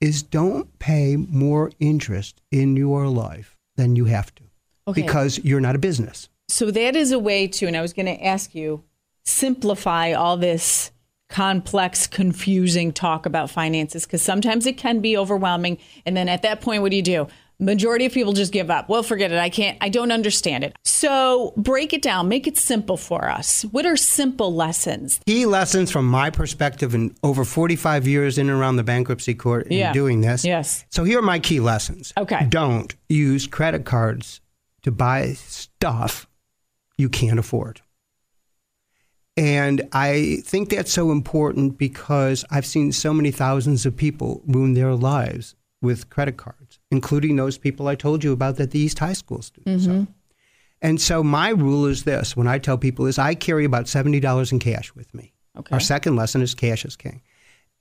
is 0.00 0.22
don't 0.22 0.78
pay 0.78 1.16
more 1.16 1.70
interest 1.78 2.40
in 2.50 2.76
your 2.76 3.06
life 3.06 3.56
than 3.76 3.96
you 3.96 4.06
have 4.06 4.34
to. 4.34 4.42
Okay. 4.88 5.02
Because 5.02 5.38
you're 5.44 5.60
not 5.60 5.76
a 5.76 5.78
business. 5.78 6.28
So 6.48 6.70
that 6.70 6.94
is 6.94 7.10
a 7.10 7.18
way 7.18 7.46
to, 7.48 7.66
and 7.66 7.76
I 7.76 7.80
was 7.80 7.92
going 7.92 8.06
to 8.06 8.22
ask 8.22 8.54
you, 8.54 8.84
simplify 9.24 10.12
all 10.12 10.36
this 10.36 10.90
complex, 11.28 12.06
confusing 12.06 12.92
talk 12.92 13.26
about 13.26 13.50
finances 13.50 14.04
because 14.06 14.22
sometimes 14.22 14.66
it 14.66 14.76
can 14.76 15.00
be 15.00 15.16
overwhelming. 15.16 15.78
And 16.06 16.16
then 16.16 16.28
at 16.28 16.42
that 16.42 16.60
point, 16.60 16.82
what 16.82 16.90
do 16.90 16.96
you 16.96 17.02
do? 17.02 17.26
Majority 17.60 18.04
of 18.04 18.12
people 18.12 18.32
just 18.32 18.52
give 18.52 18.68
up. 18.68 18.88
Well, 18.88 19.02
forget 19.04 19.30
it. 19.32 19.38
I 19.38 19.48
can't, 19.48 19.78
I 19.80 19.88
don't 19.88 20.10
understand 20.10 20.64
it. 20.64 20.76
So 20.84 21.52
break 21.56 21.92
it 21.92 22.02
down, 22.02 22.28
make 22.28 22.46
it 22.48 22.56
simple 22.58 22.96
for 22.96 23.30
us. 23.30 23.62
What 23.62 23.86
are 23.86 23.96
simple 23.96 24.52
lessons? 24.54 25.20
Key 25.26 25.46
lessons 25.46 25.90
from 25.90 26.06
my 26.06 26.30
perspective 26.30 26.94
in 26.94 27.14
over 27.22 27.44
45 27.44 28.06
years 28.08 28.38
in 28.38 28.50
and 28.50 28.58
around 28.58 28.76
the 28.76 28.82
bankruptcy 28.82 29.34
court 29.34 29.68
in 29.68 29.78
Yeah. 29.78 29.92
doing 29.92 30.20
this. 30.20 30.44
Yes. 30.44 30.84
So 30.90 31.04
here 31.04 31.20
are 31.20 31.22
my 31.22 31.38
key 31.38 31.60
lessons. 31.60 32.12
Okay. 32.18 32.44
Don't 32.48 32.94
use 33.08 33.46
credit 33.46 33.84
cards 33.84 34.40
to 34.82 34.90
buy 34.90 35.32
stuff 35.34 36.26
you 36.98 37.08
can't 37.08 37.38
afford. 37.38 37.80
And 39.36 39.88
I 39.92 40.38
think 40.44 40.70
that's 40.70 40.92
so 40.92 41.10
important 41.10 41.76
because 41.76 42.44
I've 42.50 42.66
seen 42.66 42.92
so 42.92 43.12
many 43.12 43.30
thousands 43.30 43.84
of 43.84 43.96
people 43.96 44.42
ruin 44.46 44.74
their 44.74 44.94
lives 44.94 45.56
with 45.82 46.08
credit 46.08 46.36
cards, 46.36 46.78
including 46.90 47.36
those 47.36 47.58
people 47.58 47.88
I 47.88 47.94
told 47.96 48.22
you 48.22 48.32
about 48.32 48.56
that 48.56 48.70
the 48.70 48.78
East 48.78 49.00
High 49.00 49.12
School 49.12 49.42
students. 49.42 49.86
Mm-hmm. 49.86 50.02
are. 50.02 50.06
And 50.80 51.00
so 51.00 51.22
my 51.22 51.48
rule 51.48 51.86
is 51.86 52.04
this 52.04 52.36
when 52.36 52.46
I 52.46 52.58
tell 52.58 52.78
people 52.78 53.06
is 53.06 53.18
I 53.18 53.34
carry 53.34 53.64
about 53.64 53.86
$70 53.86 54.52
in 54.52 54.58
cash 54.58 54.94
with 54.94 55.12
me. 55.14 55.32
Okay. 55.58 55.72
Our 55.72 55.80
second 55.80 56.16
lesson 56.16 56.42
is 56.42 56.54
cash 56.54 56.84
is 56.84 56.96
king. 56.96 57.22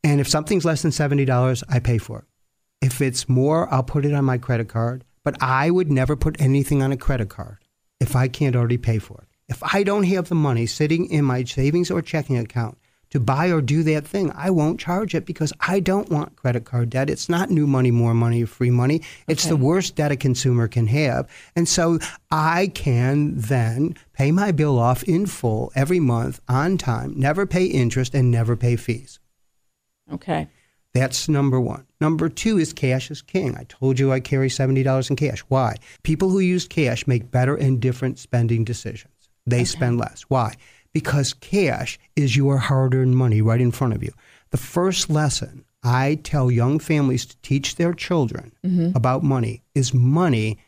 And 0.04 0.20
if 0.20 0.28
something's 0.28 0.66
less 0.66 0.82
than 0.82 0.92
$70, 0.92 1.64
I 1.70 1.80
pay 1.80 1.98
for 1.98 2.20
it. 2.20 2.26
If 2.86 3.02
it's 3.02 3.30
more, 3.30 3.72
I'll 3.74 3.84
put 3.84 4.06
it 4.06 4.14
on 4.14 4.26
my 4.26 4.38
credit 4.38 4.70
card. 4.70 5.04
But 5.24 5.42
I 5.42 5.70
would 5.70 5.90
never 5.90 6.16
put 6.16 6.40
anything 6.40 6.82
on 6.82 6.92
a 6.92 6.98
credit 6.98 7.30
card 7.30 7.60
if 8.00 8.16
I 8.16 8.28
can't 8.28 8.56
already 8.56 8.78
pay 8.78 9.00
for 9.00 9.22
it. 9.22 9.28
If 9.54 9.62
I 9.62 9.84
don't 9.84 10.06
have 10.06 10.30
the 10.30 10.36
money 10.36 10.66
sitting 10.66 11.12
in 11.12 11.26
my 11.26 11.44
savings 11.44 11.92
or 11.92 12.02
checking 12.02 12.40
account 12.40 12.76
to 13.12 13.20
buy 13.20 13.50
or 13.52 13.62
do 13.62 13.84
that 13.84 14.08
thing, 14.08 14.32
I 14.34 14.50
won't 14.50 14.80
charge 14.80 15.14
it 15.14 15.28
because 15.28 15.54
I 15.60 15.80
don't 15.80 16.10
want 16.10 16.36
credit 16.38 16.66
card 16.66 16.90
debt. 16.90 17.08
It's 17.08 17.30
not 17.30 17.52
new 17.52 17.68
money, 17.68 17.92
more 17.92 18.16
money, 18.16 18.46
free 18.46 18.72
money. 18.72 19.04
It's 19.28 19.46
the 19.46 19.56
worst 19.56 19.96
debt 19.96 20.12
a 20.12 20.16
consumer 20.16 20.68
can 20.68 20.88
have. 20.88 21.30
And 21.56 21.70
so 21.70 22.00
I 22.32 22.72
can 22.74 23.38
then 23.38 23.96
pay 24.14 24.32
my 24.32 24.52
bill 24.52 24.80
off 24.80 25.04
in 25.04 25.28
full 25.28 25.72
every 25.76 26.00
month 26.00 26.42
on 26.48 26.80
time, 26.80 27.14
never 27.16 27.46
pay 27.46 27.66
interest, 27.66 28.16
and 28.16 28.32
never 28.32 28.56
pay 28.56 28.76
fees. 28.76 29.20
Okay. 30.12 30.48
That's 30.96 31.30
number 31.30 31.62
one. 31.62 31.86
Number 32.02 32.28
two 32.28 32.58
is 32.58 32.74
cash 32.74 33.12
is 33.12 33.22
king. 33.22 33.56
I 33.56 33.66
told 33.66 34.00
you 34.00 34.12
I 34.12 34.20
carry 34.20 34.50
$70 34.50 35.12
in 35.12 35.16
cash. 35.16 35.42
Why? 35.42 35.76
People 36.02 36.32
who 36.32 36.40
use 36.40 36.68
cash 36.68 37.06
make 37.06 37.30
better 37.30 37.56
and 37.56 37.80
different 37.80 38.18
spending 38.18 38.64
decisions. 38.64 39.13
They 39.46 39.66
spend 39.66 39.98
less. 39.98 40.24
Why? 40.24 40.56
Because 40.94 41.34
cash 41.34 42.00
is 42.16 42.38
your 42.38 42.58
hard 42.58 42.94
earned 42.96 43.18
money 43.18 43.42
right 43.42 43.60
in 43.60 43.72
front 43.72 43.94
of 43.94 44.04
you. 44.04 44.14
The 44.52 44.58
first 44.58 45.10
lesson 45.10 45.66
I 45.84 46.16
tell 46.24 46.50
young 46.50 46.80
families 46.80 47.26
to 47.26 47.38
teach 47.42 47.76
their 47.76 47.94
children 47.94 48.54
mm-hmm. 48.66 48.96
about 48.96 49.24
money 49.24 49.64
is 49.76 49.94
money 49.94 50.60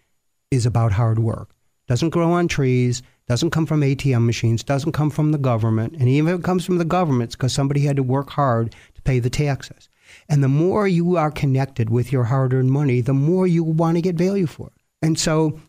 is 0.52 0.66
about 0.66 0.92
hard 0.92 1.20
work. 1.20 1.52
Doesn't 1.88 2.10
grow 2.10 2.32
on 2.32 2.48
trees, 2.48 3.02
doesn't 3.28 3.52
come 3.52 3.66
from 3.66 3.82
ATM 3.82 4.26
machines, 4.26 4.64
doesn't 4.64 4.92
come 4.92 5.10
from 5.10 5.32
the 5.32 5.38
government. 5.38 5.94
And 5.94 6.10
even 6.10 6.34
if 6.34 6.40
it 6.40 6.44
comes 6.44 6.66
from 6.66 6.78
the 6.78 6.86
government, 6.86 7.30
it's 7.30 7.36
because 7.36 7.54
somebody 7.54 7.82
had 7.82 7.96
to 7.96 8.04
work 8.04 8.30
hard 8.32 8.76
to 8.96 9.02
pay 9.04 9.20
the 9.20 9.30
taxes. 9.30 9.90
And 10.30 10.44
the 10.44 10.48
more 10.48 10.88
you 10.88 11.16
are 11.16 11.32
connected 11.32 11.90
with 11.90 12.12
your 12.12 12.26
hard 12.26 12.54
earned 12.54 12.72
money, 12.72 13.02
the 13.02 13.14
more 13.14 13.48
you 13.48 13.64
want 13.64 13.98
to 13.98 14.02
get 14.02 14.16
value 14.16 14.48
for 14.48 14.68
it. 14.68 14.82
And 15.02 15.20
so, 15.20 15.60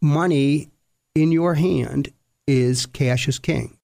money 0.00 0.70
in 1.14 1.32
your 1.32 1.54
hand 1.54 2.12
is 2.46 2.86
cash 2.86 3.28
is 3.28 3.38
king. 3.38 3.78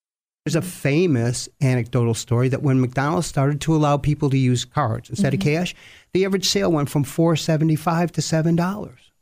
There's 0.44 0.56
a 0.56 0.62
famous 0.62 1.49
anecdotal 1.60 2.14
story 2.14 2.49
that 2.49 2.62
when 2.62 2.80
McDonald's 2.80 3.26
started 3.26 3.60
to 3.62 3.75
allow 3.75 3.99
people 3.99 4.30
to 4.30 4.38
use 4.38 4.64
cards 4.64 5.10
instead 5.10 5.34
of 5.34 5.40
mm-hmm. 5.40 5.56
cash, 5.56 5.75
the 6.12 6.25
average 6.25 6.49
sale 6.49 6.72
went 6.72 6.88
from 6.88 7.04
four 7.04 7.37
seventy 7.37 7.76
five 7.76 8.10
to 8.12 8.22
seven 8.22 8.56
dollars. 8.56 9.12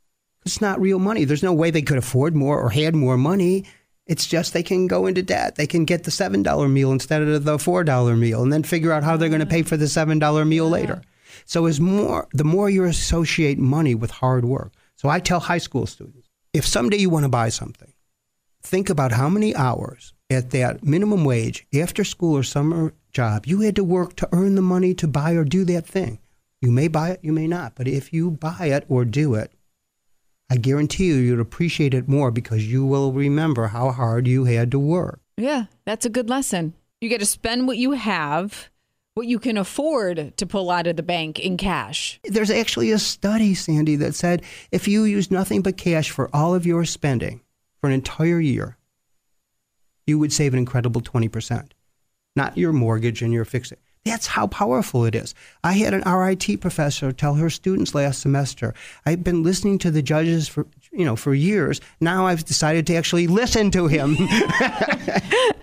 It's 0.47 0.61
not 0.61 0.81
real 0.81 0.99
money. 0.99 1.25
There's 1.25 1.43
no 1.43 1.53
way 1.53 1.71
they 1.71 1.83
could 1.83 1.99
afford 1.99 2.35
more 2.35 2.61
or 2.61 2.71
had 2.71 2.95
more 2.95 3.19
money. 3.19 3.67
It's 4.07 4.27
just 4.27 4.53
they 4.53 4.63
can 4.63 4.87
go 4.87 5.07
into 5.07 5.23
debt. 5.23 5.57
They 5.57 5.67
can 5.67 5.85
get 5.85 6.05
the 6.05 6.11
seven 6.11 6.43
dollar 6.43 6.69
meal 6.69 6.93
instead 6.93 7.21
of 7.21 7.45
the 7.45 7.59
four 7.59 7.85
dollar 7.85 8.17
meal, 8.17 8.43
and 8.43 8.53
then 8.53 8.63
figure 8.63 8.93
out 8.93 9.03
how 9.03 9.17
they're 9.17 9.29
going 9.29 9.41
to 9.41 9.47
pay 9.47 9.63
for 9.63 9.77
the 9.77 9.89
seven 9.89 10.19
dollar 10.19 10.45
meal 10.45 10.69
later. 10.69 11.03
So, 11.45 11.67
as 11.67 11.81
more 11.81 12.29
the 12.33 12.45
more 12.45 12.71
you 12.71 12.85
associate 12.85 13.59
money 13.59 13.95
with 13.95 14.11
hard 14.13 14.45
work. 14.45 14.73
So, 14.97 15.09
I 15.09 15.21
tell 15.21 15.41
high 15.41 15.59
school 15.59 15.87
students, 15.87 16.29
if 16.55 16.67
someday 16.67 16.97
you 16.97 17.11
want 17.11 17.25
to 17.25 17.29
buy 17.29 17.51
something, 17.51 17.88
think 18.69 18.91
about 18.91 19.13
how 19.13 19.31
many 19.31 19.57
hours 19.57 20.13
at 20.29 20.51
that 20.51 20.85
minimum 20.85 21.25
wage 21.25 21.67
after 21.75 22.05
school 22.05 22.37
or 22.37 22.43
summer 22.43 22.93
job 23.13 23.47
you 23.47 23.63
had 23.63 23.75
to 23.77 23.83
work 23.83 24.15
to 24.17 24.29
earn 24.31 24.55
the 24.57 24.63
money 24.63 24.93
to 24.95 25.09
buy 25.09 25.33
or 25.33 25.43
do 25.45 25.65
that 25.65 25.87
thing. 25.87 26.19
You 26.61 26.71
may 26.71 26.89
buy 26.89 27.11
it, 27.11 27.21
you 27.23 27.33
may 27.33 27.47
not, 27.47 27.75
but 27.75 27.89
if 27.89 28.13
you 28.13 28.31
buy 28.31 28.67
it 28.67 28.85
or 28.89 29.07
do 29.07 29.35
it, 29.35 29.53
I 30.51 30.57
guarantee 30.57 31.07
you 31.07 31.15
you'd 31.15 31.41
appreciate 31.41 31.95
it 31.95 32.09
more 32.09 32.31
because 32.31 32.71
you 32.71 32.85
will 32.85 33.13
remember 33.13 33.69
how 33.69 33.91
hard 33.91 34.27
you 34.27 34.45
had 34.45 34.71
to 34.73 34.79
work. 34.79 35.21
Yeah, 35.37 35.65
that's 35.87 36.05
a 36.05 36.11
good 36.11 36.29
lesson. 36.29 36.75
You 37.01 37.09
got 37.09 37.21
to 37.21 37.27
spend 37.27 37.69
what 37.69 37.79
you 37.79 37.93
have, 37.93 38.71
what 39.15 39.27
you 39.27 39.39
can 39.39 39.57
afford 39.57 40.37
to 40.37 40.47
pull 40.47 40.71
out 40.71 40.87
of 40.87 40.97
the 40.97 41.03
bank 41.03 41.39
in 41.39 41.57
cash. 41.57 42.21
There's 42.25 42.51
actually 42.51 42.91
a 42.91 42.99
study, 42.99 43.55
Sandy, 43.55 43.97
that 43.97 44.15
said 44.15 44.43
if 44.73 44.89
you 44.89 45.05
use 45.05 45.31
nothing 45.31 45.63
but 45.63 45.79
cash 45.79 46.11
for 46.11 46.29
all 46.35 46.55
of 46.55 46.67
your 46.67 46.85
spending 46.85 47.41
for 47.81 47.87
an 47.87 47.93
entire 47.93 48.41
year, 48.41 48.77
you 50.07 50.19
would 50.19 50.33
save 50.33 50.53
an 50.53 50.59
incredible 50.59 51.01
20%. 51.01 51.71
Not 52.37 52.57
your 52.57 52.73
mortgage 52.73 53.23
and 53.23 53.33
your 53.33 53.45
fixed. 53.45 53.73
That's 54.05 54.29
how 54.29 54.47
powerful 54.47 55.05
it 55.05 55.15
is. 55.15 55.35
I 55.63 55.73
had 55.73 55.93
an 55.93 56.11
RIT 56.11 56.61
professor 56.61 57.13
tell 57.13 57.35
her 57.35 57.51
students 57.51 57.95
last 57.95 58.21
semester, 58.21 58.75
I've 59.05 59.25
been 59.25 59.43
listening 59.43 59.79
to 59.79 59.91
the 59.91 60.03
judges 60.03 60.49
for 60.49 60.67
you 60.93 61.05
know 61.05 61.17
for 61.17 61.35
years. 61.35 61.81
Now 62.01 62.27
I've 62.27 62.45
decided 62.45 62.87
to 62.87 62.95
actually 62.95 63.27
listen 63.27 63.71
to 63.73 63.87
him. 63.87 64.17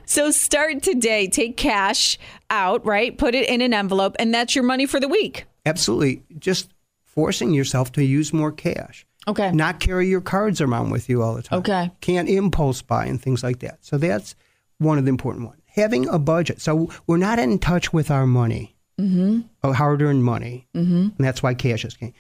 So 0.06 0.32
start 0.32 0.84
today. 0.84 1.28
Take 1.28 1.58
cash 1.58 2.18
out, 2.50 2.86
right? 2.86 3.18
Put 3.18 3.36
it 3.36 3.50
in 3.50 3.62
an 3.62 3.74
envelope, 3.74 4.16
and 4.20 4.34
that's 4.34 4.56
your 4.56 4.64
money 4.64 4.86
for 4.86 5.00
the 5.00 5.08
week. 5.08 5.46
Absolutely. 5.66 6.24
Just 6.38 6.70
forcing 7.04 7.54
yourself 7.54 7.92
to 7.94 8.04
use 8.04 8.32
more 8.32 8.52
cash. 8.52 9.06
Okay. 9.28 9.52
Not 9.52 9.80
carry 9.80 10.08
your 10.08 10.22
cards 10.22 10.62
around 10.62 10.92
with 10.92 11.10
you 11.10 11.22
all 11.22 11.36
the 11.36 11.44
time. 11.44 11.60
Okay. 11.60 11.92
Can't 12.02 12.30
impulse 12.30 12.82
buy 12.82 13.06
and 13.06 13.22
things 13.22 13.44
like 13.44 13.60
that. 13.60 13.84
So 13.84 13.98
that's 13.98 14.36
one 14.78 14.98
of 14.98 15.06
the 15.06 15.10
important 15.10 15.48
ones. 15.48 15.62
Having 15.68 16.08
a 16.10 16.20
budget. 16.20 16.62
So 16.62 16.90
we're 17.08 17.18
not 17.18 17.40
in 17.40 17.60
touch 17.60 17.92
with 17.92 18.12
our 18.12 18.26
money, 18.26 18.76
mm-hmm. 19.00 19.72
hard 19.72 20.02
earned 20.02 20.24
money. 20.24 20.68
Mm-hmm. 20.76 20.94
And 20.94 21.18
that's 21.18 21.44
why 21.44 21.54
cash 21.54 21.84
is 21.84 21.98
king. 21.98 22.14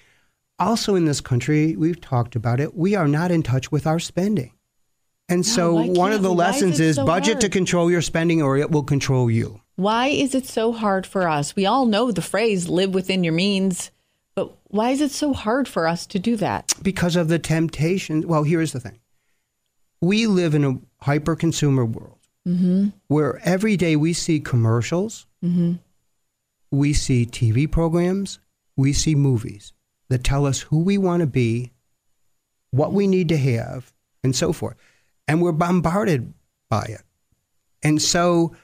Also, 0.57 0.95
in 0.95 1.05
this 1.05 1.21
country, 1.21 1.75
we've 1.75 1.99
talked 1.99 2.35
about 2.35 2.59
it, 2.59 2.75
we 2.75 2.95
are 2.95 3.07
not 3.07 3.29
in 3.29 3.43
touch 3.43 3.71
with 3.71 3.85
our 3.85 3.99
spending. 3.99 4.53
And 5.27 5.45
so 5.45 5.73
one 5.73 6.11
of 6.11 6.21
the? 6.21 6.31
Why 6.31 6.49
is 6.49 6.53
lessons 6.61 6.79
it 6.79 6.85
is 6.85 6.95
so 6.97 7.05
budget 7.05 7.41
to 7.41 7.49
control 7.49 7.89
your 7.89 8.01
spending 8.01 8.41
or 8.41 8.57
it 8.57 8.71
will 8.71 8.83
control 8.83 9.29
you. 9.29 9.61
Why 9.75 10.07
is 10.07 10.35
it 10.35 10.45
so 10.45 10.71
hard 10.71 11.05
for 11.05 11.27
us? 11.27 11.55
We 11.55 11.65
all 11.65 11.85
know 11.85 12.11
the 12.11 12.21
phrase 12.21 12.69
live 12.69 12.93
within 12.93 13.23
your 13.23 13.33
means, 13.33 13.91
why 14.75 14.91
is 14.91 15.01
it 15.01 15.11
so 15.11 15.33
hard 15.33 15.67
for 15.67 15.87
us 15.87 16.05
to 16.07 16.19
do 16.19 16.35
that? 16.37 16.73
because 16.81 17.15
of 17.15 17.27
the 17.27 17.39
temptation. 17.39 18.27
Well, 18.27 18.43
here's 18.43 18.71
the 18.71 18.79
thing 18.79 18.99
we 20.01 20.27
live 20.27 20.53
in 20.53 20.63
a 20.63 20.77
hyper 21.03 21.35
consumer 21.35 21.85
world 21.85 22.19
mm-hmm. 22.47 22.89
where 23.07 23.39
every 23.43 23.77
day 23.77 23.95
we 23.95 24.13
see 24.13 24.39
commercials, 24.39 25.25
mm-hmm. 25.43 25.73
we 26.71 26.93
see 26.93 27.25
TV 27.25 27.69
programs, 27.69 28.39
we 28.75 28.93
see 28.93 29.15
movies 29.15 29.73
that 30.09 30.23
tell 30.23 30.45
us 30.45 30.61
who 30.61 30.83
we 30.83 30.97
want 30.97 31.21
to 31.21 31.27
be, 31.27 31.71
what 32.71 32.93
we 32.93 33.07
need 33.07 33.29
to 33.29 33.37
have, 33.37 33.91
and 34.23 34.35
so 34.35 34.53
forth. 34.53 34.75
And 35.27 35.41
we're 35.41 35.51
bombarded 35.51 36.33
by 36.69 36.83
it. 36.83 37.01
And 37.81 38.01
so, 38.01 38.55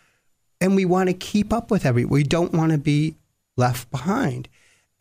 and 0.60 0.76
we 0.76 0.86
want 0.86 1.10
to 1.10 1.14
keep 1.14 1.52
up 1.52 1.72
with 1.72 1.86
every, 1.86 2.06
we 2.06 2.24
don't 2.24 2.54
want 2.54 2.72
to 2.72 2.78
be 2.78 3.16
left 3.58 3.90
behind. 3.90 4.48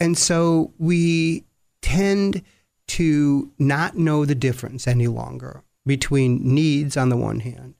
And 0.00 0.16
so 0.16 0.72
we 0.78 1.44
tend 1.82 2.42
to 2.88 3.52
not 3.58 3.96
know 3.96 4.24
the 4.24 4.34
difference 4.34 4.88
any 4.88 5.06
longer 5.06 5.62
between 5.86 6.54
needs 6.54 6.96
on 6.96 7.08
the 7.08 7.16
one 7.16 7.40
hand 7.40 7.74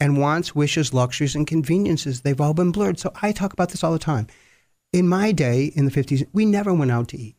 and 0.00 0.18
wants, 0.18 0.54
wishes, 0.54 0.94
luxuries, 0.94 1.34
and 1.34 1.46
conveniences. 1.46 2.22
They've 2.22 2.40
all 2.40 2.54
been 2.54 2.72
blurred. 2.72 2.98
So 2.98 3.12
I 3.20 3.32
talk 3.32 3.52
about 3.52 3.68
this 3.68 3.84
all 3.84 3.92
the 3.92 3.98
time. 3.98 4.28
In 4.92 5.06
my 5.06 5.30
day, 5.30 5.66
in 5.74 5.84
the 5.84 5.90
50s, 5.90 6.26
we 6.32 6.46
never 6.46 6.72
went 6.72 6.90
out 6.90 7.08
to 7.08 7.18
eat. 7.18 7.36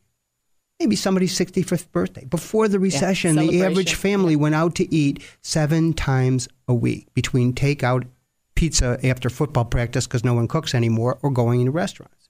Maybe 0.79 0.95
somebody's 0.95 1.37
65th 1.37 1.91
birthday. 1.91 2.25
Before 2.25 2.67
the 2.67 2.79
recession, 2.79 3.35
the 3.35 3.63
average 3.63 3.95
family 3.95 4.35
went 4.35 4.55
out 4.55 4.75
to 4.75 4.93
eat 4.93 5.21
seven 5.41 5.93
times 5.93 6.47
a 6.67 6.73
week 6.73 7.13
between 7.13 7.53
takeout 7.53 8.07
pizza 8.55 8.99
after 9.03 9.29
football 9.29 9.65
practice 9.65 10.07
because 10.07 10.23
no 10.23 10.33
one 10.33 10.47
cooks 10.47 10.73
anymore 10.73 11.19
or 11.21 11.29
going 11.29 11.59
into 11.59 11.71
restaurants. 11.71 12.20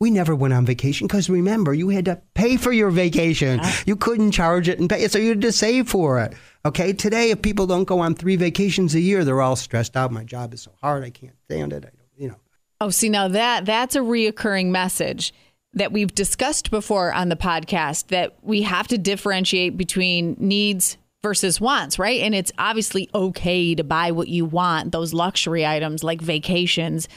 We 0.00 0.10
never 0.10 0.34
went 0.34 0.54
on 0.54 0.64
vacation 0.64 1.06
because 1.06 1.28
remember, 1.28 1.74
you 1.74 1.88
had 1.88 2.04
to 2.04 2.22
pay 2.34 2.56
for 2.56 2.72
your 2.72 2.90
vacation. 2.90 3.60
Uh-huh. 3.60 3.82
You 3.86 3.96
couldn't 3.96 4.30
charge 4.30 4.68
it 4.68 4.78
and 4.78 4.88
pay, 4.88 5.08
so 5.08 5.18
you 5.18 5.30
had 5.30 5.40
to 5.40 5.52
save 5.52 5.88
for 5.88 6.20
it. 6.20 6.34
Okay, 6.64 6.92
today, 6.92 7.30
if 7.30 7.42
people 7.42 7.66
don't 7.66 7.84
go 7.84 8.00
on 8.00 8.14
three 8.14 8.36
vacations 8.36 8.94
a 8.94 9.00
year, 9.00 9.24
they're 9.24 9.40
all 9.40 9.56
stressed 9.56 9.96
out. 9.96 10.12
My 10.12 10.24
job 10.24 10.54
is 10.54 10.62
so 10.62 10.72
hard, 10.80 11.04
I 11.04 11.10
can't 11.10 11.36
stand 11.44 11.72
it. 11.72 11.84
I 11.84 11.90
don't, 11.90 12.08
you 12.16 12.28
know. 12.28 12.40
Oh, 12.80 12.90
see, 12.90 13.08
now 13.08 13.28
that 13.28 13.64
that's 13.64 13.96
a 13.96 14.00
reoccurring 14.00 14.66
message 14.66 15.32
that 15.74 15.92
we've 15.92 16.14
discussed 16.14 16.70
before 16.70 17.12
on 17.12 17.28
the 17.28 17.36
podcast 17.36 18.08
that 18.08 18.36
we 18.42 18.62
have 18.62 18.88
to 18.88 18.98
differentiate 18.98 19.76
between 19.76 20.36
needs 20.38 20.96
versus 21.22 21.60
wants, 21.60 21.98
right? 21.98 22.20
And 22.20 22.34
it's 22.34 22.52
obviously 22.58 23.10
okay 23.14 23.74
to 23.74 23.84
buy 23.84 24.12
what 24.12 24.28
you 24.28 24.44
want, 24.44 24.92
those 24.92 25.12
luxury 25.12 25.66
items 25.66 26.04
like 26.04 26.20
vacations, 26.20 27.08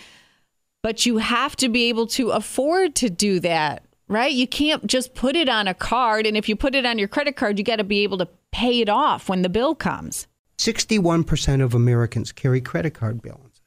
but 0.81 1.05
you 1.05 1.17
have 1.17 1.55
to 1.57 1.69
be 1.69 1.89
able 1.89 2.07
to 2.07 2.31
afford 2.31 2.95
to 2.95 3.09
do 3.09 3.39
that, 3.41 3.83
right? 4.07 4.31
You 4.31 4.47
can't 4.47 4.85
just 4.87 5.13
put 5.13 5.35
it 5.35 5.49
on 5.49 5.67
a 5.67 5.73
card. 5.73 6.25
And 6.25 6.35
if 6.35 6.49
you 6.49 6.55
put 6.55 6.75
it 6.75 6.85
on 6.85 6.97
your 6.97 7.07
credit 7.07 7.35
card, 7.35 7.57
you 7.57 7.63
got 7.63 7.77
to 7.77 7.83
be 7.83 7.99
able 8.03 8.17
to 8.17 8.27
pay 8.51 8.81
it 8.81 8.89
off 8.89 9.29
when 9.29 9.41
the 9.41 9.49
bill 9.49 9.75
comes. 9.75 10.27
61% 10.57 11.63
of 11.63 11.73
Americans 11.73 12.31
carry 12.31 12.61
credit 12.61 12.93
card 12.93 13.21
balances. 13.21 13.61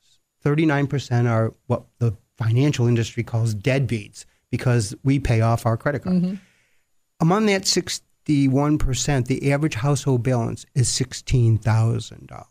39% 0.45 1.29
are 1.29 1.53
what 1.67 1.85
the 1.99 2.17
financial 2.37 2.87
industry 2.87 3.23
calls 3.23 3.55
deadbeats 3.55 4.25
because 4.51 4.95
we 5.03 5.19
pay 5.19 5.41
off 5.41 5.67
our 5.67 5.77
credit 5.77 6.03
card. 6.03 6.17
Mm-hmm. 6.17 6.35
Among 7.21 7.47
that 7.47 7.63
61%, 7.63 9.27
the 9.27 9.53
average 9.53 9.75
household 9.75 10.23
balance 10.23 10.67
is 10.75 10.89
$16,000 10.89 12.45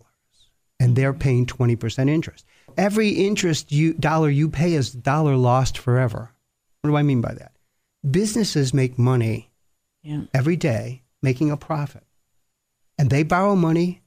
and 0.80 0.96
they're 0.96 1.14
paying 1.14 1.46
20% 1.46 2.10
interest. 2.10 2.46
Every 2.78 3.10
interest 3.10 3.72
you, 3.72 3.94
dollar 3.94 4.30
you 4.30 4.50
pay 4.50 4.74
is 4.74 4.94
a 4.94 4.98
dollar 4.98 5.36
lost 5.36 5.78
forever. 5.78 6.32
What 6.82 6.90
do 6.90 6.96
I 6.98 7.04
mean 7.04 7.22
by 7.22 7.34
that? 7.34 7.52
Businesses 8.10 8.74
make 8.74 8.98
money 9.00 9.52
Yeah. 10.04 10.24
every 10.34 10.56
day 10.56 11.04
making 11.22 11.52
a 11.52 11.58
profit. 11.58 12.04
And 12.98 13.10
they 13.10 13.24
borrow 13.24 13.56
money 13.56 14.02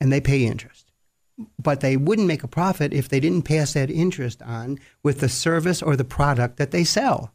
and 0.00 0.12
they 0.12 0.20
pay 0.20 0.44
interest. 0.44 0.90
But 1.62 1.80
they 1.80 1.96
wouldn't 1.96 2.26
make 2.28 2.42
a 2.42 2.48
profit 2.48 2.92
if 2.92 3.08
they 3.08 3.20
didn't 3.20 3.42
pass 3.42 3.74
that 3.74 3.90
interest 3.90 4.42
on 4.42 4.78
with 5.02 5.20
the 5.20 5.28
service 5.28 5.82
or 5.82 5.94
the 5.96 6.04
product 6.04 6.56
that 6.56 6.70
they 6.70 6.82
sell. 6.84 7.32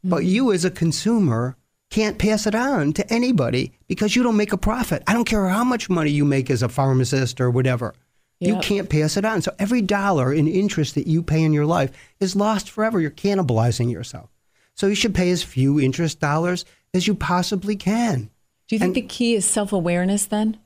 Mm-hmm. 0.00 0.10
But 0.10 0.24
you, 0.24 0.52
as 0.52 0.64
a 0.64 0.70
consumer, 0.70 1.56
can't 1.90 2.18
pass 2.18 2.46
it 2.46 2.54
on 2.54 2.92
to 2.92 3.12
anybody 3.12 3.72
because 3.88 4.14
you 4.14 4.22
don't 4.22 4.36
make 4.36 4.52
a 4.52 4.58
profit. 4.58 5.02
I 5.06 5.14
don't 5.14 5.24
care 5.24 5.48
how 5.48 5.64
much 5.64 5.88
money 5.88 6.10
you 6.10 6.24
make 6.24 6.50
as 6.50 6.62
a 6.62 6.68
pharmacist 6.68 7.40
or 7.40 7.50
whatever. 7.50 7.94
Yep. 8.40 8.54
You 8.54 8.60
can't 8.60 8.88
pass 8.88 9.16
it 9.16 9.24
on. 9.24 9.42
So 9.42 9.52
every 9.58 9.82
dollar 9.82 10.32
in 10.32 10.46
interest 10.46 10.94
that 10.94 11.08
you 11.08 11.22
pay 11.22 11.42
in 11.42 11.52
your 11.52 11.66
life 11.66 11.90
is 12.20 12.36
lost 12.36 12.70
forever. 12.70 13.00
You're 13.00 13.10
cannibalizing 13.10 13.90
yourself. 13.90 14.30
So 14.74 14.86
you 14.86 14.94
should 14.94 15.14
pay 15.14 15.30
as 15.30 15.42
few 15.42 15.80
interest 15.80 16.20
dollars 16.20 16.64
as 16.94 17.08
you 17.08 17.14
possibly 17.14 17.74
can. 17.74 18.30
Do 18.68 18.76
you 18.76 18.78
think 18.78 18.96
and, 18.96 19.04
the 19.04 19.08
key 19.08 19.34
is 19.34 19.44
self 19.44 19.72
awareness 19.72 20.26
then? 20.26 20.56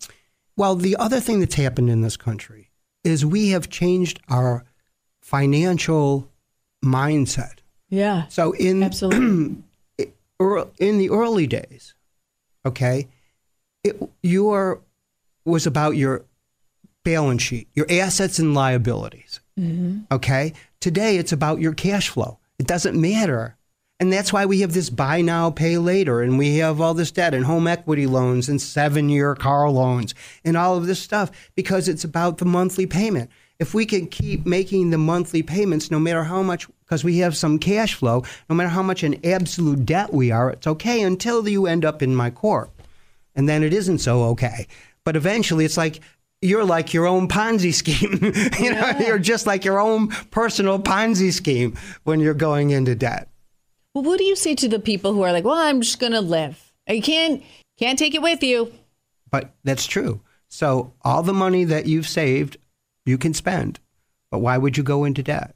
Well, 0.56 0.76
the 0.76 0.96
other 0.96 1.18
thing 1.18 1.40
that's 1.40 1.54
happened 1.54 1.88
in 1.88 2.02
this 2.02 2.16
country 2.16 2.70
is 3.04 3.24
we 3.24 3.50
have 3.50 3.70
changed 3.70 4.20
our 4.28 4.64
financial 5.22 6.28
mindset. 6.84 7.60
Yeah. 7.88 8.26
So 8.28 8.52
in 8.52 8.82
absolutely 8.82 9.62
in 10.78 10.98
the 10.98 11.10
early 11.10 11.46
days, 11.46 11.94
okay, 12.66 13.08
it 13.82 13.96
your 14.22 14.82
was 15.44 15.66
about 15.66 15.96
your 15.96 16.24
balance 17.04 17.42
sheet, 17.42 17.68
your 17.74 17.86
assets 17.90 18.38
and 18.38 18.54
liabilities. 18.54 19.40
Mm-hmm. 19.58 20.00
Okay. 20.12 20.52
Today 20.80 21.16
it's 21.16 21.32
about 21.32 21.60
your 21.60 21.74
cash 21.74 22.08
flow. 22.08 22.38
It 22.58 22.66
doesn't 22.66 23.00
matter 23.00 23.56
and 24.02 24.12
that's 24.12 24.32
why 24.32 24.46
we 24.46 24.62
have 24.62 24.72
this 24.72 24.90
buy 24.90 25.20
now, 25.20 25.52
pay 25.52 25.78
later, 25.78 26.22
and 26.22 26.36
we 26.36 26.56
have 26.56 26.80
all 26.80 26.92
this 26.92 27.12
debt 27.12 27.34
and 27.34 27.44
home 27.44 27.68
equity 27.68 28.08
loans 28.08 28.48
and 28.48 28.60
seven 28.60 29.08
year 29.08 29.36
car 29.36 29.70
loans 29.70 30.12
and 30.44 30.56
all 30.56 30.76
of 30.76 30.86
this 30.86 31.00
stuff 31.00 31.30
because 31.54 31.86
it's 31.86 32.02
about 32.02 32.38
the 32.38 32.44
monthly 32.44 32.84
payment. 32.84 33.30
If 33.60 33.74
we 33.74 33.86
can 33.86 34.08
keep 34.08 34.44
making 34.44 34.90
the 34.90 34.98
monthly 34.98 35.44
payments, 35.44 35.88
no 35.88 36.00
matter 36.00 36.24
how 36.24 36.42
much, 36.42 36.66
because 36.80 37.04
we 37.04 37.18
have 37.18 37.36
some 37.36 37.60
cash 37.60 37.94
flow, 37.94 38.24
no 38.50 38.56
matter 38.56 38.70
how 38.70 38.82
much 38.82 39.04
in 39.04 39.24
absolute 39.24 39.86
debt 39.86 40.12
we 40.12 40.32
are, 40.32 40.50
it's 40.50 40.66
okay 40.66 41.02
until 41.02 41.48
you 41.48 41.68
end 41.68 41.84
up 41.84 42.02
in 42.02 42.12
my 42.12 42.28
court. 42.28 42.70
And 43.36 43.48
then 43.48 43.62
it 43.62 43.72
isn't 43.72 43.98
so 43.98 44.24
okay. 44.30 44.66
But 45.04 45.14
eventually 45.14 45.64
it's 45.64 45.76
like, 45.76 46.00
you're 46.42 46.64
like 46.64 46.92
your 46.92 47.06
own 47.06 47.28
Ponzi 47.28 47.72
scheme. 47.72 48.18
you 48.60 48.74
know, 48.74 48.92
you're 48.98 49.18
just 49.18 49.46
like 49.46 49.64
your 49.64 49.80
own 49.80 50.08
personal 50.30 50.78
Ponzi 50.78 51.32
scheme 51.32 51.76
when 52.04 52.20
you're 52.20 52.34
going 52.34 52.70
into 52.70 52.94
debt. 52.94 53.28
Well, 53.94 54.04
what 54.04 54.18
do 54.18 54.24
you 54.24 54.36
say 54.36 54.54
to 54.56 54.68
the 54.68 54.80
people 54.80 55.12
who 55.12 55.22
are 55.22 55.32
like, 55.32 55.44
"Well, 55.44 55.58
I'm 55.58 55.80
just 55.80 56.00
going 56.00 56.12
to 56.12 56.20
live. 56.20 56.72
I 56.88 57.00
can't 57.00 57.42
can't 57.78 57.98
take 57.98 58.14
it 58.14 58.22
with 58.22 58.42
you." 58.42 58.72
But 59.30 59.54
that's 59.64 59.86
true. 59.86 60.20
So 60.48 60.92
all 61.02 61.22
the 61.22 61.32
money 61.32 61.64
that 61.64 61.86
you've 61.86 62.08
saved, 62.08 62.58
you 63.06 63.16
can 63.16 63.32
spend. 63.32 63.80
But 64.30 64.40
why 64.40 64.58
would 64.58 64.76
you 64.76 64.82
go 64.82 65.04
into 65.04 65.22
debt? 65.22 65.54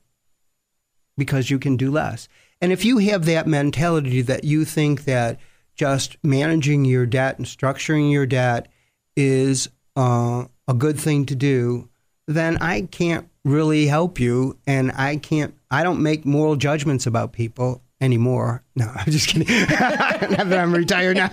Because 1.16 1.50
you 1.50 1.58
can 1.58 1.76
do 1.76 1.90
less. 1.90 2.28
And 2.60 2.72
if 2.72 2.84
you 2.84 2.98
have 2.98 3.26
that 3.26 3.46
mentality 3.46 4.22
that 4.22 4.44
you 4.44 4.64
think 4.64 5.04
that 5.04 5.38
just 5.74 6.16
managing 6.22 6.84
your 6.84 7.04
debt 7.04 7.38
and 7.38 7.46
structuring 7.46 8.10
your 8.10 8.26
debt 8.26 8.68
is 9.14 9.68
uh, 9.96 10.44
a 10.68 10.74
good 10.74 10.98
thing 10.98 11.26
to 11.26 11.34
do, 11.34 11.88
then 12.26 12.58
I 12.58 12.82
can't 12.82 13.28
really 13.44 13.86
help 13.86 14.20
you. 14.20 14.58
And 14.66 14.92
I 14.92 15.16
can't, 15.16 15.54
I 15.70 15.82
don't 15.82 16.02
make 16.02 16.24
moral 16.24 16.56
judgments 16.56 17.06
about 17.06 17.32
people 17.32 17.82
anymore. 18.00 18.62
No, 18.74 18.86
I'm 18.94 19.10
just 19.10 19.28
kidding. 19.28 19.48
now 19.68 20.44
that 20.44 20.58
I'm 20.58 20.72
retired 20.72 21.16
now. 21.16 21.30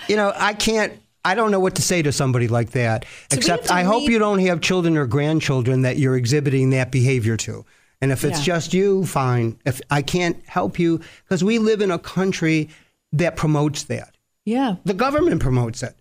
you 0.08 0.16
know, 0.16 0.32
I 0.36 0.54
can't. 0.54 0.94
I 1.22 1.34
don't 1.34 1.50
know 1.50 1.60
what 1.60 1.74
to 1.74 1.82
say 1.82 2.00
to 2.00 2.12
somebody 2.12 2.48
like 2.48 2.70
that. 2.70 3.04
So 3.30 3.36
except 3.36 3.70
I 3.70 3.82
hope 3.82 4.04
you 4.04 4.18
don't 4.18 4.38
have 4.38 4.62
children 4.62 4.96
or 4.96 5.06
grandchildren 5.06 5.82
that 5.82 5.98
you're 5.98 6.16
exhibiting 6.16 6.70
that 6.70 6.90
behavior 6.90 7.36
to. 7.36 7.66
And 8.00 8.10
if 8.10 8.24
it's 8.24 8.38
yeah. 8.38 8.54
just 8.54 8.72
you, 8.72 9.04
fine. 9.04 9.58
If 9.66 9.82
I 9.90 10.00
can't 10.00 10.42
help 10.46 10.78
you, 10.78 11.02
because 11.24 11.44
we 11.44 11.58
live 11.58 11.82
in 11.82 11.90
a 11.90 11.98
country 11.98 12.70
that 13.12 13.36
promotes 13.36 13.84
that. 13.84 14.16
Yeah. 14.44 14.76
The 14.84 14.94
government 14.94 15.40
promotes 15.40 15.82
it. 15.82 15.94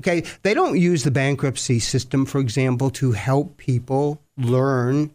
Okay. 0.00 0.24
They 0.42 0.54
don't 0.54 0.78
use 0.78 1.04
the 1.04 1.10
bankruptcy 1.10 1.78
system, 1.78 2.24
for 2.24 2.38
example, 2.38 2.90
to 2.90 3.12
help 3.12 3.56
people 3.56 4.22
learn 4.36 5.10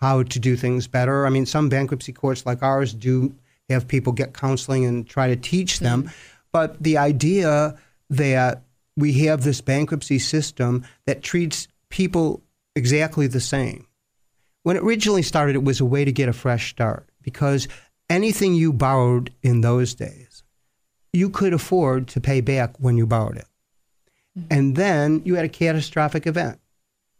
how 0.00 0.22
to 0.22 0.38
do 0.38 0.56
things 0.56 0.86
better. 0.86 1.26
I 1.26 1.30
mean, 1.30 1.46
some 1.46 1.68
bankruptcy 1.68 2.12
courts 2.12 2.46
like 2.46 2.62
ours 2.62 2.94
do 2.94 3.34
have 3.68 3.88
people 3.88 4.12
get 4.12 4.34
counseling 4.34 4.84
and 4.84 5.06
try 5.06 5.28
to 5.28 5.36
teach 5.36 5.80
them. 5.80 6.04
Mm-hmm. 6.04 6.12
But 6.52 6.82
the 6.82 6.98
idea 6.98 7.76
that 8.10 8.62
we 8.96 9.12
have 9.24 9.44
this 9.44 9.60
bankruptcy 9.60 10.18
system 10.18 10.84
that 11.06 11.22
treats 11.22 11.68
people 11.88 12.42
exactly 12.74 13.26
the 13.26 13.40
same. 13.40 13.86
When 14.62 14.76
it 14.76 14.82
originally 14.82 15.22
started, 15.22 15.56
it 15.56 15.64
was 15.64 15.80
a 15.80 15.84
way 15.84 16.04
to 16.04 16.12
get 16.12 16.28
a 16.28 16.32
fresh 16.32 16.70
start 16.70 17.08
because 17.22 17.68
anything 18.10 18.54
you 18.54 18.72
borrowed 18.72 19.32
in 19.42 19.60
those 19.60 19.94
days, 19.94 20.27
you 21.12 21.30
could 21.30 21.52
afford 21.52 22.08
to 22.08 22.20
pay 22.20 22.40
back 22.40 22.76
when 22.78 22.96
you 22.96 23.06
borrowed 23.06 23.36
it. 23.36 23.46
Mm-hmm. 24.38 24.46
And 24.50 24.76
then 24.76 25.22
you 25.24 25.34
had 25.34 25.44
a 25.44 25.48
catastrophic 25.48 26.26
event 26.26 26.60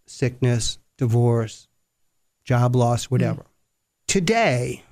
sickness, 0.07 0.79
divorce, 0.97 1.69
job 2.45 2.75
loss, 2.75 3.05
whatever. 3.05 3.43
Mm. 3.43 3.47
Today, 4.07 4.83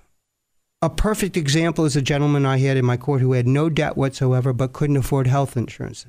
a 0.83 0.91
perfect 0.91 1.39
example 1.39 1.87
is 1.87 1.97
a 1.97 2.03
gentleman 2.03 2.45
I 2.45 2.59
had 2.59 2.77
in 2.77 2.85
my 2.85 2.99
court 2.99 3.23
who 3.23 3.33
had 3.33 3.47
no 3.47 3.71
debt 3.71 3.97
whatsoever 3.97 4.53
but 4.53 4.75
couldn't 4.75 4.99
afford 4.99 5.27
health 5.27 5.57
insurance. 5.57 6.05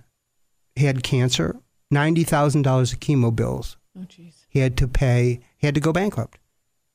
He 0.76 0.86
had 0.86 1.04
cancer, 1.04 1.56
$90,000 1.93 2.93
of 2.93 3.00
chemo 3.00 3.34
bills. 3.34 3.78
Oh, 3.97 4.02
jeez. 4.02 4.45
He 4.50 4.60
had 4.60 4.76
to 4.78 4.88
pay, 4.88 5.39
he 5.58 5.67
had 5.67 5.76
to 5.76 5.82
go 5.82 5.93
bankrupt. 5.93 6.38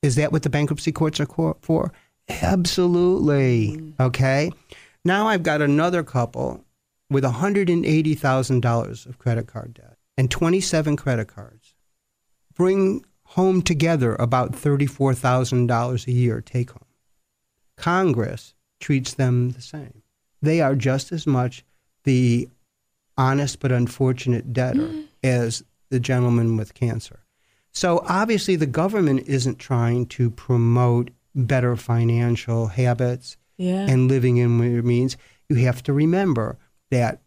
Is 0.02 0.16
that 0.16 0.32
what 0.32 0.42
the 0.42 0.50
bankruptcy 0.50 0.92
courts 0.92 1.18
are 1.18 1.54
for? 1.60 1.92
Absolutely. 2.28 3.76
Mm. 3.76 3.92
Okay. 4.00 4.50
Now 5.04 5.26
I've 5.28 5.42
got 5.42 5.60
another 5.60 6.02
couple 6.02 6.64
with 7.10 7.24
$180,000 7.24 9.06
of 9.06 9.18
credit 9.18 9.46
card 9.46 9.74
debt 9.74 9.96
and 10.16 10.30
27 10.30 10.96
credit 10.96 11.28
cards. 11.28 11.74
Bring 12.54 13.04
home 13.24 13.62
together 13.62 14.14
about 14.16 14.52
$34,000 14.52 16.06
a 16.06 16.12
year 16.12 16.40
take 16.40 16.70
home. 16.70 16.84
Congress 17.76 18.54
treats 18.80 19.14
them 19.14 19.50
the 19.50 19.62
same. 19.62 20.02
They 20.40 20.60
are 20.60 20.74
just 20.74 21.12
as 21.12 21.26
much 21.26 21.64
the 22.04 22.48
honest 23.16 23.60
but 23.60 23.72
unfortunate 23.72 24.52
debtor 24.52 24.88
mm. 24.88 25.06
as 25.22 25.64
the 25.90 26.00
gentleman 26.00 26.56
with 26.56 26.74
cancer. 26.74 27.20
So 27.72 28.04
obviously, 28.06 28.56
the 28.56 28.66
government 28.66 29.26
isn't 29.26 29.58
trying 29.58 30.06
to 30.06 30.30
promote 30.30 31.10
better 31.34 31.76
financial 31.76 32.66
habits 32.66 33.36
yeah. 33.62 33.86
and 33.88 34.08
living 34.08 34.38
in 34.38 34.58
your 34.58 34.82
means. 34.82 35.16
You 35.48 35.56
have 35.56 35.82
to 35.84 35.92
remember 35.92 36.58
that 36.90 37.20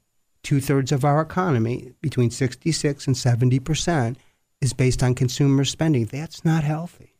two 0.43 0.59
thirds 0.59 0.91
of 0.91 1.05
our 1.05 1.21
economy, 1.21 1.93
between 2.01 2.29
66 2.29 3.07
and 3.07 3.17
70 3.17 3.59
percent, 3.59 4.17
is 4.61 4.73
based 4.73 5.01
on 5.01 5.15
consumer 5.15 5.65
spending. 5.65 6.05
That's 6.05 6.43
not 6.43 6.63
healthy 6.63 7.13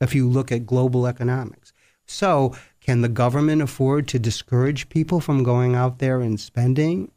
if 0.00 0.14
you 0.14 0.28
look 0.28 0.50
at 0.52 0.66
global 0.66 1.06
economics. 1.06 1.72
So, 2.06 2.56
can 2.80 3.02
the 3.02 3.08
government 3.08 3.62
afford 3.62 4.08
to 4.08 4.18
discourage 4.18 4.88
people 4.88 5.20
from 5.20 5.44
going 5.44 5.74
out 5.74 5.98
there 5.98 6.20
and 6.20 6.40
spending 6.40 7.12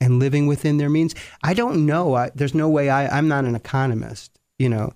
and 0.00 0.18
living 0.18 0.46
within 0.46 0.76
their 0.76 0.90
means? 0.90 1.14
I 1.42 1.54
don't 1.54 1.86
know. 1.86 2.14
I, 2.14 2.30
there's 2.34 2.54
no 2.54 2.68
way 2.68 2.90
I, 2.90 3.06
I'm 3.16 3.28
not 3.28 3.44
an 3.44 3.54
economist, 3.54 4.38
you 4.58 4.68
know, 4.68 4.92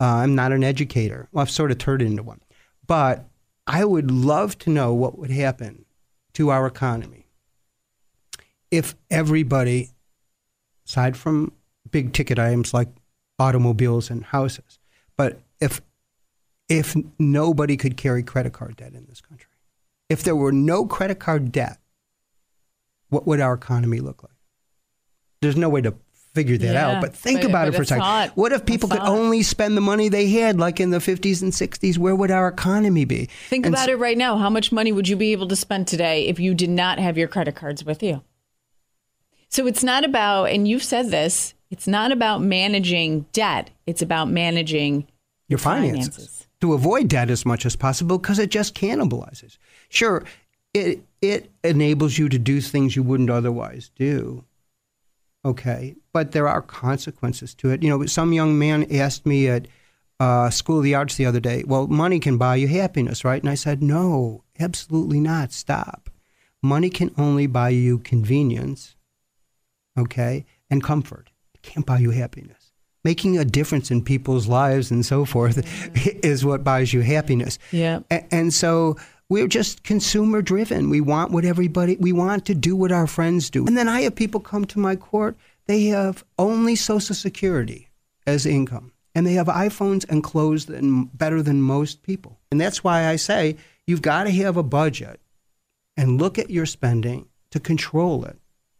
uh, 0.00 0.04
I'm 0.16 0.34
not 0.34 0.52
an 0.52 0.62
educator. 0.62 1.28
Well, 1.32 1.42
I've 1.42 1.50
sort 1.50 1.70
of 1.70 1.78
turned 1.78 2.02
into 2.02 2.22
one. 2.22 2.40
But 2.86 3.26
I 3.66 3.84
would 3.84 4.10
love 4.10 4.58
to 4.60 4.70
know 4.70 4.92
what 4.92 5.18
would 5.18 5.30
happen 5.30 5.84
to 6.34 6.50
our 6.50 6.66
economy 6.66 7.26
if 8.70 8.94
everybody, 9.10 9.90
aside 10.86 11.16
from 11.16 11.52
big 11.90 12.12
ticket 12.12 12.38
items 12.38 12.74
like 12.74 12.88
automobiles 13.38 14.10
and 14.10 14.24
houses. 14.24 14.78
But 15.16 15.40
if 15.60 15.80
if 16.68 16.96
nobody 17.18 17.76
could 17.76 17.96
carry 17.96 18.22
credit 18.22 18.52
card 18.52 18.76
debt 18.76 18.94
in 18.94 19.06
this 19.06 19.20
country, 19.20 19.50
if 20.08 20.22
there 20.22 20.36
were 20.36 20.52
no 20.52 20.86
credit 20.86 21.18
card 21.18 21.52
debt, 21.52 21.78
what 23.08 23.26
would 23.26 23.40
our 23.40 23.54
economy 23.54 24.00
look 24.00 24.22
like? 24.22 24.32
There's 25.40 25.56
no 25.56 25.68
way 25.68 25.82
to 25.82 25.94
figure 26.34 26.58
that 26.58 26.74
yeah, 26.74 26.88
out. 26.88 27.00
But 27.00 27.14
think 27.14 27.42
but, 27.42 27.50
about 27.50 27.66
but 27.66 27.74
it 27.74 27.76
for 27.76 27.82
a 27.82 27.86
second. 27.86 28.02
Not, 28.02 28.36
what 28.36 28.52
if 28.52 28.66
people 28.66 28.88
could 28.88 28.98
not. 28.98 29.08
only 29.08 29.42
spend 29.42 29.76
the 29.76 29.80
money 29.80 30.08
they 30.08 30.28
had, 30.28 30.58
like 30.58 30.80
in 30.80 30.90
the 30.90 30.98
50s 30.98 31.42
and 31.42 31.52
60s? 31.52 31.96
Where 31.96 32.14
would 32.14 32.30
our 32.30 32.48
economy 32.48 33.04
be? 33.04 33.28
Think 33.48 33.66
and 33.66 33.74
about 33.74 33.86
so, 33.86 33.92
it 33.92 33.98
right 33.98 34.18
now. 34.18 34.36
How 34.36 34.50
much 34.50 34.72
money 34.72 34.92
would 34.92 35.08
you 35.08 35.16
be 35.16 35.32
able 35.32 35.48
to 35.48 35.56
spend 35.56 35.86
today 35.86 36.26
if 36.26 36.38
you 36.38 36.54
did 36.54 36.70
not 36.70 36.98
have 36.98 37.16
your 37.16 37.28
credit 37.28 37.54
cards 37.54 37.84
with 37.84 38.02
you? 38.02 38.22
So 39.48 39.66
it's 39.66 39.84
not 39.84 40.04
about, 40.04 40.46
and 40.46 40.66
you've 40.66 40.82
said 40.82 41.10
this, 41.10 41.54
it's 41.70 41.86
not 41.86 42.10
about 42.10 42.42
managing 42.42 43.26
debt. 43.32 43.70
It's 43.86 44.02
about 44.02 44.28
managing 44.28 45.06
your 45.48 45.58
finances. 45.58 46.14
finances. 46.16 46.46
To 46.60 46.72
avoid 46.72 47.08
debt 47.08 47.30
as 47.30 47.44
much 47.46 47.66
as 47.66 47.76
possible 47.76 48.18
because 48.18 48.38
it 48.38 48.50
just 48.50 48.74
cannibalizes. 48.74 49.58
Sure, 49.90 50.24
it 50.72 51.04
it 51.20 51.50
enables 51.62 52.18
you 52.18 52.28
to 52.28 52.38
do 52.38 52.60
things 52.60 52.96
you 52.96 53.02
wouldn't 53.02 53.30
otherwise 53.30 53.90
do. 53.96 54.44
Okay, 55.44 55.94
but 56.14 56.30
there 56.30 56.48
are 56.48 56.62
consequences 56.62 57.54
to 57.56 57.70
it. 57.70 57.82
You 57.82 57.90
know, 57.90 58.06
some 58.06 58.32
young 58.32 58.56
man 58.56 58.86
asked 58.90 59.26
me 59.26 59.48
at 59.48 59.66
uh, 60.20 60.48
School 60.48 60.78
of 60.78 60.84
the 60.84 60.94
Arts 60.94 61.16
the 61.16 61.26
other 61.26 61.40
day, 61.40 61.64
well, 61.66 61.88
money 61.88 62.20
can 62.20 62.38
buy 62.38 62.54
you 62.54 62.68
happiness, 62.68 63.24
right? 63.24 63.42
And 63.42 63.50
I 63.50 63.56
said, 63.56 63.82
no, 63.82 64.44
absolutely 64.60 65.18
not. 65.18 65.52
Stop. 65.52 66.08
Money 66.62 66.88
can 66.88 67.12
only 67.18 67.48
buy 67.48 67.70
you 67.70 67.98
convenience, 67.98 68.94
okay, 69.98 70.46
and 70.70 70.82
comfort. 70.82 71.30
It 71.52 71.62
can't 71.62 71.84
buy 71.84 71.98
you 71.98 72.10
happiness. 72.10 72.70
Making 73.02 73.36
a 73.36 73.44
difference 73.44 73.90
in 73.90 74.02
people's 74.02 74.46
lives 74.46 74.92
and 74.92 75.04
so 75.04 75.24
forth 75.24 75.66
is 76.24 76.44
what 76.44 76.62
buys 76.62 76.94
you 76.94 77.00
happiness. 77.00 77.58
Yeah. 77.72 78.00
A- 78.10 78.32
and 78.32 78.54
so 78.54 78.96
we're 79.28 79.48
just 79.48 79.82
consumer 79.82 80.42
driven. 80.42 80.90
We 80.90 81.00
want 81.00 81.32
what 81.32 81.44
everybody, 81.44 81.96
we 81.96 82.12
want 82.12 82.46
to 82.46 82.54
do 82.54 82.76
what 82.76 82.92
our 82.92 83.08
friends 83.08 83.50
do. 83.50 83.66
And 83.66 83.76
then 83.76 83.88
I 83.88 84.02
have 84.02 84.14
people 84.14 84.40
come 84.40 84.64
to 84.66 84.78
my 84.78 84.94
court, 84.96 85.36
they 85.66 85.84
have 85.84 86.24
only 86.38 86.76
Social 86.76 87.14
Security 87.14 87.88
as 88.26 88.46
income, 88.46 88.92
and 89.14 89.26
they 89.26 89.34
have 89.34 89.46
iPhones 89.46 90.08
and 90.08 90.22
clothes 90.22 90.66
than, 90.66 91.04
better 91.06 91.42
than 91.42 91.62
most 91.62 92.02
people. 92.02 92.38
And 92.50 92.60
that's 92.60 92.82
why 92.82 93.08
I 93.08 93.16
say 93.16 93.56
you've 93.86 94.02
got 94.02 94.24
to 94.24 94.30
have 94.30 94.56
a 94.56 94.62
budget 94.62 95.20
and 95.96 96.20
look 96.20 96.38
at 96.38 96.50
your 96.50 96.66
spending 96.66 97.28
to 97.50 97.60
control 97.60 98.24
it, 98.24 98.38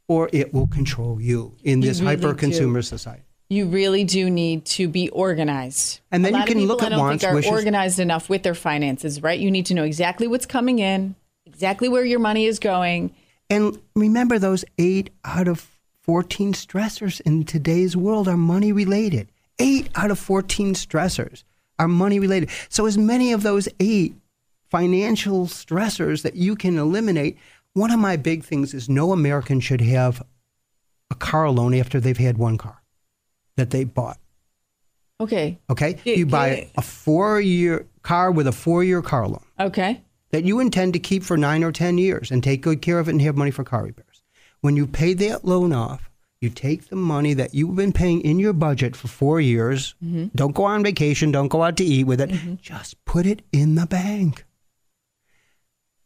or 0.09 0.29
it 0.33 0.53
will 0.53 0.67
control 0.67 1.21
you 1.21 1.57
in 1.63 1.81
this 1.81 2.01
really 2.01 2.17
hyper 2.17 2.35
consumer 2.35 2.83
society. 2.83 3.23
You 3.51 3.67
really 3.67 4.05
do 4.05 4.31
need 4.31 4.65
to 4.67 4.89
be 4.89 5.11
organized. 5.11 6.01
And 6.11 6.25
then 6.25 6.35
you 6.35 6.45
can 6.45 6.67
look 6.67 6.83
I 6.83 6.87
at 6.87 6.89
don't 6.89 6.99
wants, 6.99 7.23
think 7.23 7.33
are 7.33 7.37
wishes. 7.37 7.53
organized 7.53 7.99
enough 8.01 8.29
with 8.29 8.43
their 8.43 8.55
finances, 8.55 9.23
right? 9.23 9.39
You 9.39 9.51
need 9.51 9.67
to 9.67 9.75
know 9.75 9.85
exactly 9.85 10.27
what's 10.27 10.47
coming 10.47 10.79
in, 10.79 11.15
exactly 11.47 11.89
where 11.89 12.05
your 12.05 12.19
money 12.19 12.47
is 12.47 12.59
going. 12.59 13.15
And 13.51 13.79
remember, 13.95 14.39
those 14.39 14.65
eight 14.79 15.11
out 15.25 15.47
of 15.47 15.69
14 16.09 16.53
stressors 16.53 17.23
in 17.23 17.45
today's 17.45 17.97
world 17.97 18.29
are 18.29 18.37
money 18.37 18.73
related. 18.73 19.29
Eight 19.59 19.89
out 19.95 20.11
of 20.11 20.19
14 20.19 20.75
stressors 20.75 21.45
are 21.79 21.89
money 21.89 22.19
related. 22.21 22.51
So, 22.69 22.85
as 22.85 22.99
many 22.99 23.33
of 23.33 23.43
those 23.43 23.69
eight 23.81 24.15
financial 24.71 25.47
stressors 25.47 26.23
that 26.23 26.37
you 26.37 26.57
can 26.57 26.77
eliminate, 26.79 27.39
one 27.73 27.91
of 27.91 27.99
my 27.99 28.17
big 28.17 28.45
things 28.45 28.75
is 28.75 28.89
no 28.89 29.13
American 29.13 29.61
should 29.61 29.81
have 29.81 30.23
a 31.11 31.15
car 31.15 31.49
loan 31.51 31.73
after 31.75 32.01
they've 32.01 32.19
had 32.19 32.37
one 32.37 32.59
car 32.59 32.83
that 33.57 33.71
they 33.71 33.85
bought. 33.85 34.19
Okay. 35.21 35.59
Okay? 35.71 35.99
You 36.05 36.27
buy 36.27 36.69
a 36.77 36.83
four 36.83 37.41
year 37.41 37.87
car 38.03 38.31
with 38.31 38.47
a 38.47 38.53
four 38.53 38.85
year 38.85 39.01
car 39.01 39.27
loan 39.27 39.45
Okay. 39.59 40.03
that 40.33 40.45
you 40.45 40.61
intend 40.61 40.93
to 40.93 40.99
keep 40.99 41.23
for 41.23 41.37
nine 41.39 41.65
or 41.65 41.73
10 41.73 41.97
years 41.97 42.31
and 42.31 42.43
take 42.43 42.61
good 42.61 42.83
care 42.83 42.99
of 42.99 43.09
it 43.09 43.13
and 43.13 43.23
have 43.23 43.37
money 43.37 43.53
for 43.53 43.65
car 43.65 43.85
repairs. 43.85 44.04
When 44.65 44.77
you 44.77 44.87
pay 44.87 45.13
that 45.13 45.45
loan 45.45 45.75
off, 45.75 46.09
you 46.41 46.49
take 46.49 46.89
the 46.89 46.97
money 46.97 47.35
that 47.35 47.55
you've 47.55 47.77
been 47.77 47.93
paying 47.93 48.23
in 48.23 48.39
your 48.39 48.55
budget 48.55 48.97
for 48.97 49.09
four 49.09 49.39
years. 49.39 49.95
Mm-hmm. 50.03 50.29
Don't 50.35 50.55
go 50.55 50.65
on 50.65 50.83
vacation. 50.83 51.31
Don't 51.31 51.49
go 51.49 51.63
out 51.63 51.77
to 51.77 51.85
eat 51.85 52.05
with 52.05 52.19
it. 52.19 52.31
Mm-hmm. 52.31 52.55
Just 52.63 53.05
put 53.05 53.27
it 53.27 53.43
in 53.53 53.75
the 53.75 53.85
bank. 53.85 54.47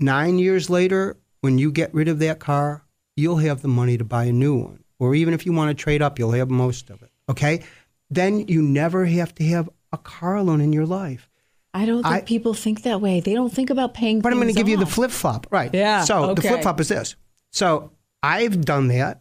Nine 0.01 0.41
years 0.41 0.69
later, 0.69 1.19
when 1.41 1.59
you 1.59 1.71
get 1.71 1.95
rid 1.95 2.09
of 2.09 2.19
that 2.19 2.41
car, 2.41 2.83
you'll 3.17 3.37
have 3.37 3.63
the 3.63 3.69
money 3.69 3.97
to 3.97 4.03
buy 4.03 4.25
a 4.25 4.33
new 4.33 4.57
one. 4.57 4.83
Or 4.99 5.15
even 5.15 5.35
if 5.35 5.47
you 5.47 5.53
want 5.53 5.71
to 5.71 5.81
trade 5.81 6.03
up, 6.03 6.19
you'll 6.19 6.33
have 6.33 6.51
most 6.51 6.91
of 6.91 7.01
it. 7.01 7.13
Okay? 7.29 7.63
Then 8.11 8.49
you 8.49 8.61
never 8.61 9.05
have 9.05 9.33
to 9.37 9.45
have 9.45 9.71
a 9.93 9.99
car 9.99 10.43
loan 10.43 10.61
in 10.61 10.73
your 10.73 10.87
life. 10.87 11.31
I 11.73 11.87
don't 11.87 12.03
think 12.03 12.13
I- 12.13 12.21
people 12.23 12.55
think 12.55 12.83
that 12.83 13.01
way. 13.01 13.21
They 13.21 13.35
don't 13.35 13.55
think 13.55 13.71
about 13.71 13.95
paying. 13.95 14.21
But 14.21 14.33
I'm 14.33 14.41
going 14.41 14.53
to 14.53 14.61
give 14.61 14.69
you 14.69 14.79
the 14.79 14.85
flip 14.85 15.13
flop. 15.13 15.47
Right. 15.49 15.73
Yeah, 15.73 16.03
So 16.03 16.35
the 16.35 16.43
flip 16.43 16.63
flop 16.63 16.81
is 16.81 16.89
this. 16.89 17.15
So 17.53 17.93
I've 18.23 18.65
done 18.65 18.89
that. 18.89 19.21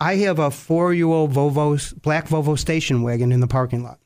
I 0.00 0.16
have 0.16 0.38
a 0.38 0.50
four 0.50 0.94
year 0.94 1.06
old 1.06 1.32
Volvo, 1.32 2.00
black 2.02 2.28
Volvo 2.28 2.58
station 2.58 3.02
wagon 3.02 3.32
in 3.32 3.40
the 3.40 3.46
parking 3.48 3.82
lot. 3.82 3.98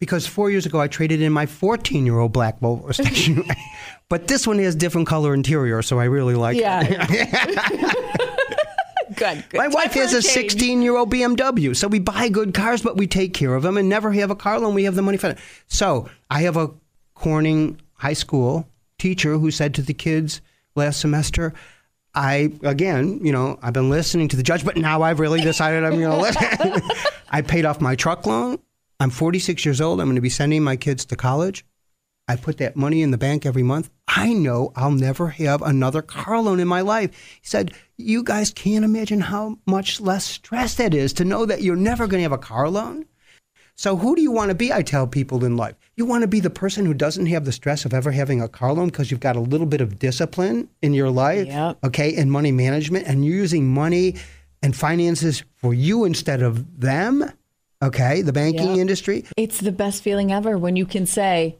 Because 0.00 0.26
four 0.26 0.50
years 0.50 0.66
ago 0.66 0.80
I 0.80 0.88
traded 0.88 1.20
in 1.22 1.32
my 1.32 1.46
14 1.46 2.04
year 2.06 2.18
old 2.18 2.32
black 2.32 2.60
Volvo 2.60 2.92
station 3.02 3.36
wagon. 3.36 3.54
But 4.08 4.26
this 4.28 4.46
one 4.46 4.58
has 4.58 4.74
different 4.74 5.06
color 5.06 5.34
interior, 5.34 5.82
so 5.82 5.98
I 6.00 6.04
really 6.04 6.34
like 6.34 6.56
Yeah. 6.56 6.82
it. 6.88 7.96
good. 9.16 9.44
good. 9.48 9.58
My 9.58 9.68
wife 9.68 9.92
has 9.94 10.12
a 10.12 10.22
16 10.22 10.82
year 10.82 10.96
old 10.96 11.12
BMW. 11.12 11.76
So 11.76 11.88
we 11.88 11.98
buy 11.98 12.28
good 12.28 12.54
cars, 12.54 12.82
but 12.82 12.96
we 12.96 13.06
take 13.06 13.34
care 13.34 13.54
of 13.54 13.62
them 13.62 13.76
and 13.76 13.88
never 13.88 14.12
have 14.12 14.30
a 14.30 14.36
car 14.36 14.58
loan. 14.58 14.74
We 14.74 14.84
have 14.84 14.94
the 14.94 15.02
money 15.02 15.18
for 15.18 15.30
it. 15.30 15.38
So 15.66 16.08
I 16.30 16.42
have 16.42 16.56
a 16.56 16.70
Corning 17.14 17.80
high 17.94 18.12
school 18.12 18.68
teacher 18.98 19.38
who 19.38 19.50
said 19.50 19.74
to 19.74 19.82
the 19.82 19.92
kids 19.94 20.40
last 20.76 21.00
semester, 21.00 21.52
I, 22.18 22.50
again, 22.64 23.20
you 23.24 23.30
know, 23.30 23.60
I've 23.62 23.72
been 23.72 23.90
listening 23.90 24.26
to 24.28 24.36
the 24.36 24.42
judge, 24.42 24.64
but 24.64 24.76
now 24.76 25.02
I've 25.02 25.20
really 25.20 25.40
decided 25.40 25.84
I'm 25.84 26.00
going 26.00 26.10
to 26.10 26.16
listen. 26.16 26.82
I 27.30 27.42
paid 27.42 27.64
off 27.64 27.80
my 27.80 27.94
truck 27.94 28.26
loan. 28.26 28.58
I'm 28.98 29.10
46 29.10 29.64
years 29.64 29.80
old. 29.80 30.00
I'm 30.00 30.08
going 30.08 30.16
to 30.16 30.20
be 30.20 30.28
sending 30.28 30.64
my 30.64 30.74
kids 30.74 31.04
to 31.04 31.16
college. 31.16 31.64
I 32.26 32.34
put 32.34 32.56
that 32.56 32.74
money 32.74 33.02
in 33.02 33.12
the 33.12 33.18
bank 33.18 33.46
every 33.46 33.62
month. 33.62 33.88
I 34.08 34.32
know 34.32 34.72
I'll 34.74 34.90
never 34.90 35.28
have 35.28 35.62
another 35.62 36.02
car 36.02 36.40
loan 36.40 36.58
in 36.58 36.66
my 36.66 36.80
life. 36.80 37.38
He 37.40 37.46
said, 37.46 37.72
You 37.96 38.24
guys 38.24 38.50
can't 38.50 38.84
imagine 38.84 39.20
how 39.20 39.58
much 39.64 40.00
less 40.00 40.24
stress 40.24 40.74
that 40.74 40.94
is 40.94 41.12
to 41.14 41.24
know 41.24 41.46
that 41.46 41.62
you're 41.62 41.76
never 41.76 42.08
going 42.08 42.18
to 42.18 42.24
have 42.24 42.32
a 42.32 42.38
car 42.38 42.68
loan. 42.68 43.06
So, 43.78 43.96
who 43.96 44.16
do 44.16 44.22
you 44.22 44.32
want 44.32 44.48
to 44.48 44.56
be? 44.56 44.72
I 44.72 44.82
tell 44.82 45.06
people 45.06 45.44
in 45.44 45.56
life. 45.56 45.76
You 45.96 46.04
want 46.04 46.22
to 46.22 46.26
be 46.28 46.40
the 46.40 46.50
person 46.50 46.84
who 46.84 46.92
doesn't 46.92 47.26
have 47.26 47.44
the 47.44 47.52
stress 47.52 47.84
of 47.84 47.94
ever 47.94 48.10
having 48.10 48.42
a 48.42 48.48
car 48.48 48.72
loan 48.72 48.88
because 48.88 49.12
you've 49.12 49.20
got 49.20 49.36
a 49.36 49.40
little 49.40 49.68
bit 49.68 49.80
of 49.80 50.00
discipline 50.00 50.68
in 50.82 50.94
your 50.94 51.10
life, 51.10 51.46
Yep. 51.46 51.78
okay, 51.84 52.16
and 52.16 52.32
money 52.32 52.50
management, 52.50 53.06
and 53.06 53.24
you're 53.24 53.36
using 53.36 53.68
money 53.68 54.16
and 54.64 54.74
finances 54.74 55.44
for 55.54 55.72
you 55.72 56.04
instead 56.04 56.42
of 56.42 56.80
them, 56.80 57.24
okay, 57.80 58.20
the 58.20 58.32
banking 58.32 58.70
Yep. 58.70 58.78
industry. 58.78 59.24
It's 59.36 59.60
the 59.60 59.70
best 59.70 60.02
feeling 60.02 60.32
ever 60.32 60.58
when 60.58 60.74
you 60.74 60.84
can 60.84 61.06
say, 61.06 61.58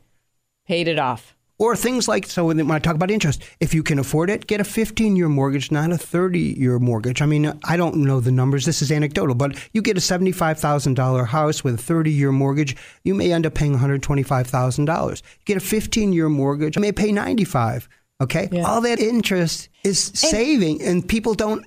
paid 0.66 0.88
it 0.88 0.98
off. 0.98 1.36
Or 1.60 1.74
things 1.74 2.06
like, 2.06 2.24
so 2.26 2.46
when 2.46 2.70
I 2.70 2.78
talk 2.78 2.94
about 2.94 3.10
interest, 3.10 3.42
if 3.58 3.74
you 3.74 3.82
can 3.82 3.98
afford 3.98 4.30
it, 4.30 4.46
get 4.46 4.60
a 4.60 4.64
15 4.64 5.16
year 5.16 5.28
mortgage, 5.28 5.72
not 5.72 5.90
a 5.90 5.98
30 5.98 6.38
year 6.38 6.78
mortgage. 6.78 7.20
I 7.20 7.26
mean, 7.26 7.52
I 7.64 7.76
don't 7.76 7.96
know 7.96 8.20
the 8.20 8.30
numbers. 8.30 8.64
This 8.64 8.80
is 8.80 8.92
anecdotal, 8.92 9.34
but 9.34 9.58
you 9.72 9.82
get 9.82 9.96
a 9.96 10.00
$75,000 10.00 11.26
house 11.26 11.64
with 11.64 11.74
a 11.74 11.78
30 11.78 12.12
year 12.12 12.30
mortgage, 12.30 12.76
you 13.02 13.12
may 13.14 13.32
end 13.32 13.44
up 13.44 13.54
paying 13.54 13.76
$125,000. 13.76 15.22
Get 15.44 15.56
a 15.56 15.60
15 15.60 16.12
year 16.12 16.28
mortgage, 16.28 16.76
you 16.76 16.82
may 16.82 16.92
pay 16.92 17.12
95 17.12 17.88
Okay. 18.20 18.48
Yeah. 18.50 18.64
All 18.64 18.80
that 18.80 18.98
interest 18.98 19.68
is 19.84 19.98
saving, 20.14 20.82
and 20.82 21.08
people 21.08 21.34
don't 21.34 21.64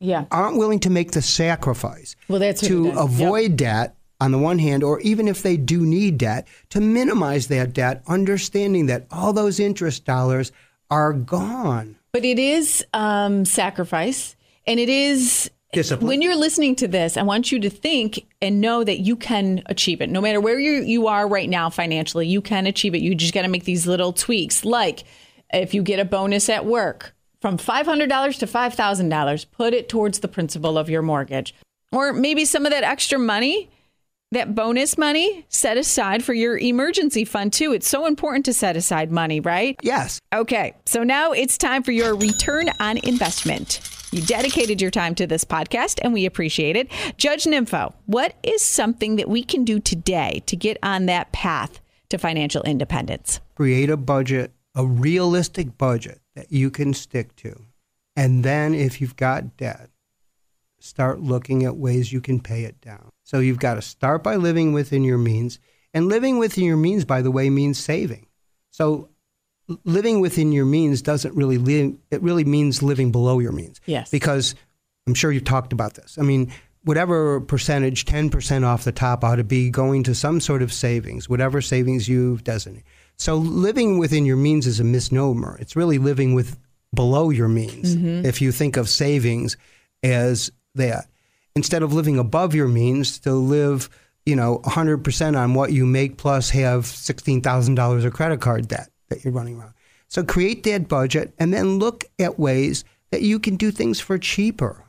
Yeah. 0.00 0.24
aren't 0.30 0.56
willing 0.56 0.80
to 0.80 0.88
make 0.90 1.10
the 1.12 1.20
sacrifice 1.20 2.16
Well, 2.26 2.40
that's 2.40 2.62
to. 2.62 2.84
Yep. 2.86 2.94
avoid 2.96 3.56
debt 3.58 3.96
on 4.20 4.32
the 4.32 4.38
one 4.38 4.58
hand, 4.58 4.82
or 4.82 5.00
even 5.00 5.26
if 5.26 5.42
they 5.42 5.56
do 5.56 5.80
need 5.86 6.18
debt, 6.18 6.46
to 6.70 6.80
minimize 6.80 7.48
that 7.48 7.72
debt, 7.72 8.02
understanding 8.06 8.86
that 8.86 9.06
all 9.10 9.32
those 9.32 9.58
interest 9.58 10.04
dollars 10.04 10.52
are 10.90 11.12
gone. 11.12 11.96
But 12.12 12.24
it 12.24 12.38
is 12.38 12.84
um, 12.92 13.44
sacrifice, 13.44 14.36
and 14.66 14.78
it 14.78 14.88
is 14.88 15.50
Discipline. 15.72 16.08
When 16.08 16.20
you're 16.20 16.34
listening 16.34 16.74
to 16.76 16.88
this, 16.88 17.16
I 17.16 17.22
want 17.22 17.52
you 17.52 17.60
to 17.60 17.70
think 17.70 18.26
and 18.42 18.60
know 18.60 18.82
that 18.82 18.98
you 18.98 19.14
can 19.14 19.62
achieve 19.66 20.00
it. 20.00 20.10
No 20.10 20.20
matter 20.20 20.40
where 20.40 20.58
you 20.58 20.82
you 20.82 21.06
are 21.06 21.28
right 21.28 21.48
now 21.48 21.70
financially, 21.70 22.26
you 22.26 22.40
can 22.40 22.66
achieve 22.66 22.92
it. 22.96 23.02
You 23.02 23.14
just 23.14 23.32
got 23.32 23.42
to 23.42 23.48
make 23.48 23.64
these 23.64 23.86
little 23.86 24.12
tweaks. 24.12 24.64
Like 24.64 25.04
if 25.52 25.72
you 25.72 25.84
get 25.84 26.00
a 26.00 26.04
bonus 26.04 26.48
at 26.48 26.66
work 26.66 27.14
from 27.40 27.56
five 27.56 27.86
hundred 27.86 28.08
dollars 28.08 28.36
to 28.38 28.48
five 28.48 28.74
thousand 28.74 29.10
dollars, 29.10 29.44
put 29.44 29.72
it 29.72 29.88
towards 29.88 30.18
the 30.18 30.26
principal 30.26 30.76
of 30.76 30.90
your 30.90 31.02
mortgage, 31.02 31.54
or 31.92 32.12
maybe 32.12 32.44
some 32.44 32.66
of 32.66 32.72
that 32.72 32.82
extra 32.82 33.18
money. 33.20 33.70
That 34.32 34.54
bonus 34.54 34.96
money 34.96 35.44
set 35.48 35.76
aside 35.76 36.22
for 36.22 36.32
your 36.32 36.56
emergency 36.56 37.24
fund 37.24 37.52
too. 37.52 37.72
It's 37.72 37.88
so 37.88 38.06
important 38.06 38.44
to 38.44 38.52
set 38.52 38.76
aside 38.76 39.10
money, 39.10 39.40
right? 39.40 39.76
Yes. 39.82 40.20
Okay, 40.32 40.76
so 40.86 41.02
now 41.02 41.32
it's 41.32 41.58
time 41.58 41.82
for 41.82 41.90
your 41.90 42.14
return 42.14 42.70
on 42.78 42.98
investment. 42.98 43.80
You 44.12 44.22
dedicated 44.22 44.80
your 44.80 44.92
time 44.92 45.16
to 45.16 45.26
this 45.26 45.44
podcast, 45.44 45.98
and 46.02 46.12
we 46.12 46.26
appreciate 46.26 46.76
it. 46.76 46.92
Judge 47.16 47.42
Ninfo, 47.42 47.92
what 48.06 48.36
is 48.44 48.62
something 48.62 49.16
that 49.16 49.28
we 49.28 49.42
can 49.42 49.64
do 49.64 49.80
today 49.80 50.44
to 50.46 50.54
get 50.54 50.78
on 50.80 51.06
that 51.06 51.32
path 51.32 51.80
to 52.10 52.16
financial 52.16 52.62
independence? 52.62 53.40
Create 53.56 53.90
a 53.90 53.96
budget, 53.96 54.52
a 54.76 54.86
realistic 54.86 55.76
budget 55.76 56.20
that 56.36 56.52
you 56.52 56.70
can 56.70 56.94
stick 56.94 57.34
to. 57.36 57.66
And 58.14 58.44
then 58.44 58.74
if 58.74 59.00
you've 59.00 59.16
got 59.16 59.56
debt, 59.56 59.89
start 60.80 61.20
looking 61.20 61.64
at 61.64 61.76
ways 61.76 62.12
you 62.12 62.20
can 62.20 62.40
pay 62.40 62.64
it 62.64 62.80
down. 62.80 63.10
So 63.22 63.38
you've 63.38 63.58
got 63.58 63.74
to 63.74 63.82
start 63.82 64.22
by 64.22 64.36
living 64.36 64.72
within 64.72 65.04
your 65.04 65.18
means. 65.18 65.58
And 65.92 66.08
living 66.08 66.38
within 66.38 66.64
your 66.64 66.76
means, 66.76 67.04
by 67.04 67.22
the 67.22 67.30
way, 67.30 67.50
means 67.50 67.78
saving. 67.78 68.26
So 68.70 69.08
living 69.84 70.20
within 70.20 70.52
your 70.52 70.64
means 70.64 71.02
doesn't 71.02 71.34
really 71.34 71.58
live, 71.58 71.96
it 72.10 72.22
really 72.22 72.44
means 72.44 72.82
living 72.82 73.12
below 73.12 73.38
your 73.38 73.52
means. 73.52 73.80
Yes. 73.86 74.10
Because 74.10 74.54
I'm 75.06 75.14
sure 75.14 75.30
you've 75.32 75.44
talked 75.44 75.72
about 75.72 75.94
this. 75.94 76.18
I 76.18 76.22
mean, 76.22 76.52
whatever 76.84 77.40
percentage, 77.40 78.04
10% 78.04 78.64
off 78.64 78.84
the 78.84 78.92
top 78.92 79.24
ought 79.24 79.36
to 79.36 79.44
be 79.44 79.70
going 79.70 80.04
to 80.04 80.14
some 80.14 80.40
sort 80.40 80.62
of 80.62 80.72
savings, 80.72 81.28
whatever 81.28 81.60
savings 81.60 82.08
you've 82.08 82.44
designated. 82.44 82.86
So 83.16 83.36
living 83.36 83.98
within 83.98 84.24
your 84.24 84.36
means 84.36 84.66
is 84.66 84.80
a 84.80 84.84
misnomer. 84.84 85.58
It's 85.60 85.76
really 85.76 85.98
living 85.98 86.34
with 86.34 86.58
below 86.94 87.30
your 87.30 87.48
means 87.48 87.94
mm-hmm. 87.94 88.26
if 88.26 88.40
you 88.40 88.50
think 88.50 88.76
of 88.76 88.88
savings 88.88 89.56
as 90.02 90.50
that. 90.74 91.06
Instead 91.56 91.82
of 91.82 91.92
living 91.92 92.18
above 92.18 92.54
your 92.54 92.68
means, 92.68 93.18
to 93.20 93.32
live, 93.32 93.88
you 94.24 94.36
know, 94.36 94.60
100% 94.64 95.36
on 95.36 95.54
what 95.54 95.72
you 95.72 95.84
make 95.84 96.16
plus 96.16 96.50
have 96.50 96.84
$16,000 96.84 98.04
of 98.04 98.12
credit 98.12 98.40
card 98.40 98.68
debt 98.68 98.88
that 99.08 99.24
you're 99.24 99.32
running 99.32 99.58
around. 99.58 99.74
So 100.08 100.22
create 100.24 100.62
that 100.64 100.88
budget 100.88 101.32
and 101.38 101.52
then 101.52 101.78
look 101.78 102.04
at 102.18 102.38
ways 102.38 102.84
that 103.10 103.22
you 103.22 103.38
can 103.38 103.56
do 103.56 103.70
things 103.70 104.00
for 104.00 104.18
cheaper 104.18 104.84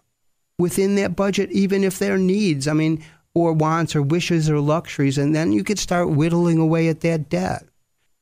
within 0.58 0.96
that 0.96 1.15
budget, 1.15 1.52
even 1.52 1.84
if 1.84 2.00
they're 2.00 2.17
needs. 2.17 2.67
I 2.67 2.74
mean, 2.74 3.04
or 3.34 3.54
wants 3.54 3.96
or 3.96 4.02
wishes 4.02 4.50
or 4.50 4.60
luxuries, 4.60 5.17
and 5.17 5.36
then 5.36 5.54
you 5.54 5.63
could 5.63 5.80
start 5.80 6.10
whittling 6.10 6.58
away 6.58 6.88
at 6.89 7.02
that 7.02 7.30
debt. 7.30 7.63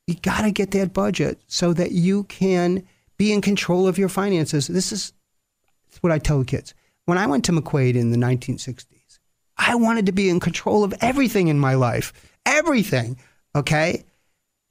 You 0.06 0.14
got 0.14 0.42
to 0.42 0.50
get 0.50 0.70
that 0.72 0.92
budget 0.92 1.40
so 1.46 1.72
that 1.72 1.92
you 1.92 2.24
can 2.24 2.86
be 3.16 3.32
in 3.32 3.40
control 3.40 3.86
of 3.86 3.98
your 3.98 4.08
finances. 4.08 4.66
This 4.66 4.92
is 4.92 5.12
what 6.00 6.12
I 6.12 6.18
tell 6.18 6.38
the 6.38 6.44
kids. 6.44 6.74
When 7.10 7.18
I 7.18 7.26
went 7.26 7.44
to 7.46 7.52
McQuaid 7.52 7.96
in 7.96 8.12
the 8.12 8.16
1960s, 8.16 9.18
I 9.58 9.74
wanted 9.74 10.06
to 10.06 10.12
be 10.12 10.30
in 10.30 10.38
control 10.38 10.84
of 10.84 10.94
everything 11.00 11.48
in 11.48 11.58
my 11.58 11.74
life, 11.74 12.12
everything. 12.46 13.18
Okay. 13.52 14.04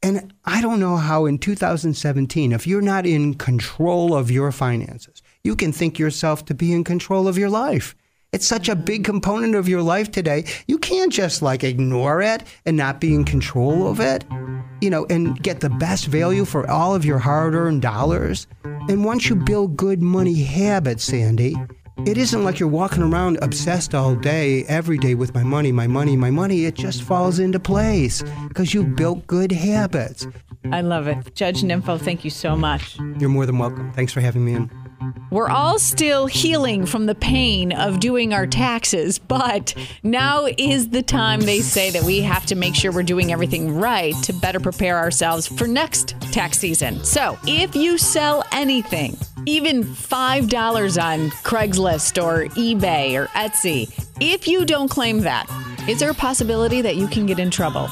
And 0.01 0.33
I 0.45 0.61
don't 0.61 0.79
know 0.79 0.95
how 0.95 1.25
in 1.25 1.37
2017, 1.37 2.53
if 2.53 2.65
you're 2.65 2.81
not 2.81 3.05
in 3.05 3.33
control 3.33 4.15
of 4.15 4.31
your 4.31 4.53
finances, 4.53 5.21
you 5.43 5.53
can 5.57 5.73
think 5.73 5.99
yourself 5.99 6.45
to 6.45 6.53
be 6.53 6.71
in 6.71 6.85
control 6.85 7.27
of 7.27 7.37
your 7.37 7.49
life. 7.49 7.93
It's 8.31 8.47
such 8.47 8.69
a 8.69 8.75
big 8.77 9.03
component 9.03 9.55
of 9.55 9.67
your 9.67 9.81
life 9.81 10.09
today. 10.09 10.45
You 10.65 10.77
can't 10.77 11.11
just 11.11 11.41
like 11.41 11.65
ignore 11.65 12.21
it 12.21 12.43
and 12.65 12.77
not 12.77 13.01
be 13.01 13.13
in 13.13 13.25
control 13.25 13.85
of 13.91 13.99
it, 13.99 14.23
you 14.79 14.89
know, 14.89 15.05
and 15.09 15.43
get 15.43 15.59
the 15.59 15.71
best 15.71 16.05
value 16.05 16.45
for 16.45 16.69
all 16.69 16.95
of 16.95 17.03
your 17.03 17.19
hard 17.19 17.53
earned 17.53 17.81
dollars. 17.81 18.47
And 18.63 19.03
once 19.03 19.27
you 19.27 19.35
build 19.35 19.75
good 19.75 20.01
money 20.01 20.41
habits, 20.41 21.03
Sandy, 21.03 21.57
it 22.05 22.17
isn't 22.17 22.43
like 22.43 22.59
you're 22.59 22.69
walking 22.69 23.03
around 23.03 23.37
obsessed 23.41 23.93
all 23.93 24.15
day, 24.15 24.63
every 24.65 24.97
day 24.97 25.15
with 25.15 25.33
my 25.33 25.43
money, 25.43 25.71
my 25.71 25.87
money, 25.87 26.15
my 26.15 26.31
money. 26.31 26.65
It 26.65 26.75
just 26.75 27.03
falls 27.03 27.39
into 27.39 27.59
place 27.59 28.23
because 28.47 28.73
you 28.73 28.83
built 28.83 29.27
good 29.27 29.51
habits. 29.51 30.27
I 30.71 30.81
love 30.81 31.07
it. 31.07 31.35
Judge 31.35 31.61
Ninfo, 31.61 31.99
thank 31.99 32.23
you 32.23 32.29
so 32.29 32.55
much. 32.55 32.97
You're 33.19 33.29
more 33.29 33.45
than 33.45 33.57
welcome. 33.57 33.91
Thanks 33.93 34.13
for 34.13 34.21
having 34.21 34.45
me 34.45 34.53
in. 34.53 34.71
We're 35.31 35.49
all 35.49 35.77
still 35.77 36.25
healing 36.25 36.85
from 36.85 37.05
the 37.05 37.15
pain 37.15 37.71
of 37.71 37.99
doing 37.99 38.33
our 38.33 38.47
taxes, 38.47 39.19
but 39.19 39.75
now 40.01 40.47
is 40.57 40.89
the 40.89 41.03
time 41.03 41.41
they 41.41 41.61
say 41.61 41.91
that 41.91 42.03
we 42.03 42.21
have 42.21 42.45
to 42.47 42.55
make 42.55 42.75
sure 42.75 42.91
we're 42.91 43.03
doing 43.03 43.31
everything 43.31 43.75
right 43.75 44.15
to 44.23 44.33
better 44.33 44.59
prepare 44.59 44.97
ourselves 44.97 45.47
for 45.47 45.67
next 45.67 46.19
tax 46.31 46.57
season. 46.59 47.03
So, 47.03 47.37
if 47.45 47.75
you 47.75 47.97
sell 47.97 48.43
anything, 48.51 49.17
even 49.49 49.83
$5 49.83 51.03
on 51.03 51.29
Craigslist 51.31 52.21
or 52.23 52.45
eBay 52.55 53.19
or 53.19 53.25
Etsy, 53.27 53.91
if 54.19 54.47
you 54.47 54.63
don't 54.63 54.89
claim 54.89 55.21
that, 55.21 55.49
is 55.87 55.99
there 55.99 56.11
a 56.11 56.13
possibility 56.13 56.81
that 56.81 56.95
you 56.95 57.07
can 57.07 57.25
get 57.25 57.39
in 57.39 57.49
trouble? 57.49 57.87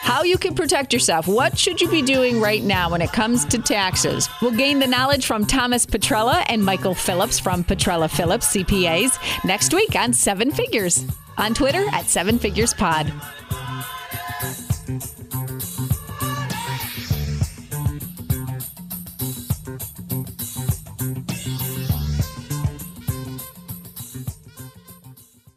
How 0.00 0.22
you 0.22 0.36
can 0.36 0.54
protect 0.54 0.92
yourself. 0.92 1.26
What 1.26 1.58
should 1.58 1.80
you 1.80 1.88
be 1.88 2.02
doing 2.02 2.40
right 2.40 2.62
now 2.62 2.90
when 2.90 3.02
it 3.02 3.12
comes 3.12 3.44
to 3.46 3.58
taxes? 3.58 4.28
We'll 4.42 4.56
gain 4.56 4.78
the 4.78 4.86
knowledge 4.86 5.26
from 5.26 5.46
Thomas 5.46 5.86
Petrella 5.86 6.44
and 6.48 6.64
Michael 6.64 6.94
Phillips 6.94 7.38
from 7.38 7.64
Petrella 7.64 8.10
Phillips 8.10 8.54
CPAs 8.54 9.44
next 9.44 9.74
week 9.74 9.96
on 9.96 10.12
Seven 10.12 10.50
Figures. 10.50 11.04
On 11.38 11.54
Twitter 11.54 11.84
at 11.92 12.06
Seven 12.06 12.38
Figures 12.38 12.72
Pod. 12.72 13.12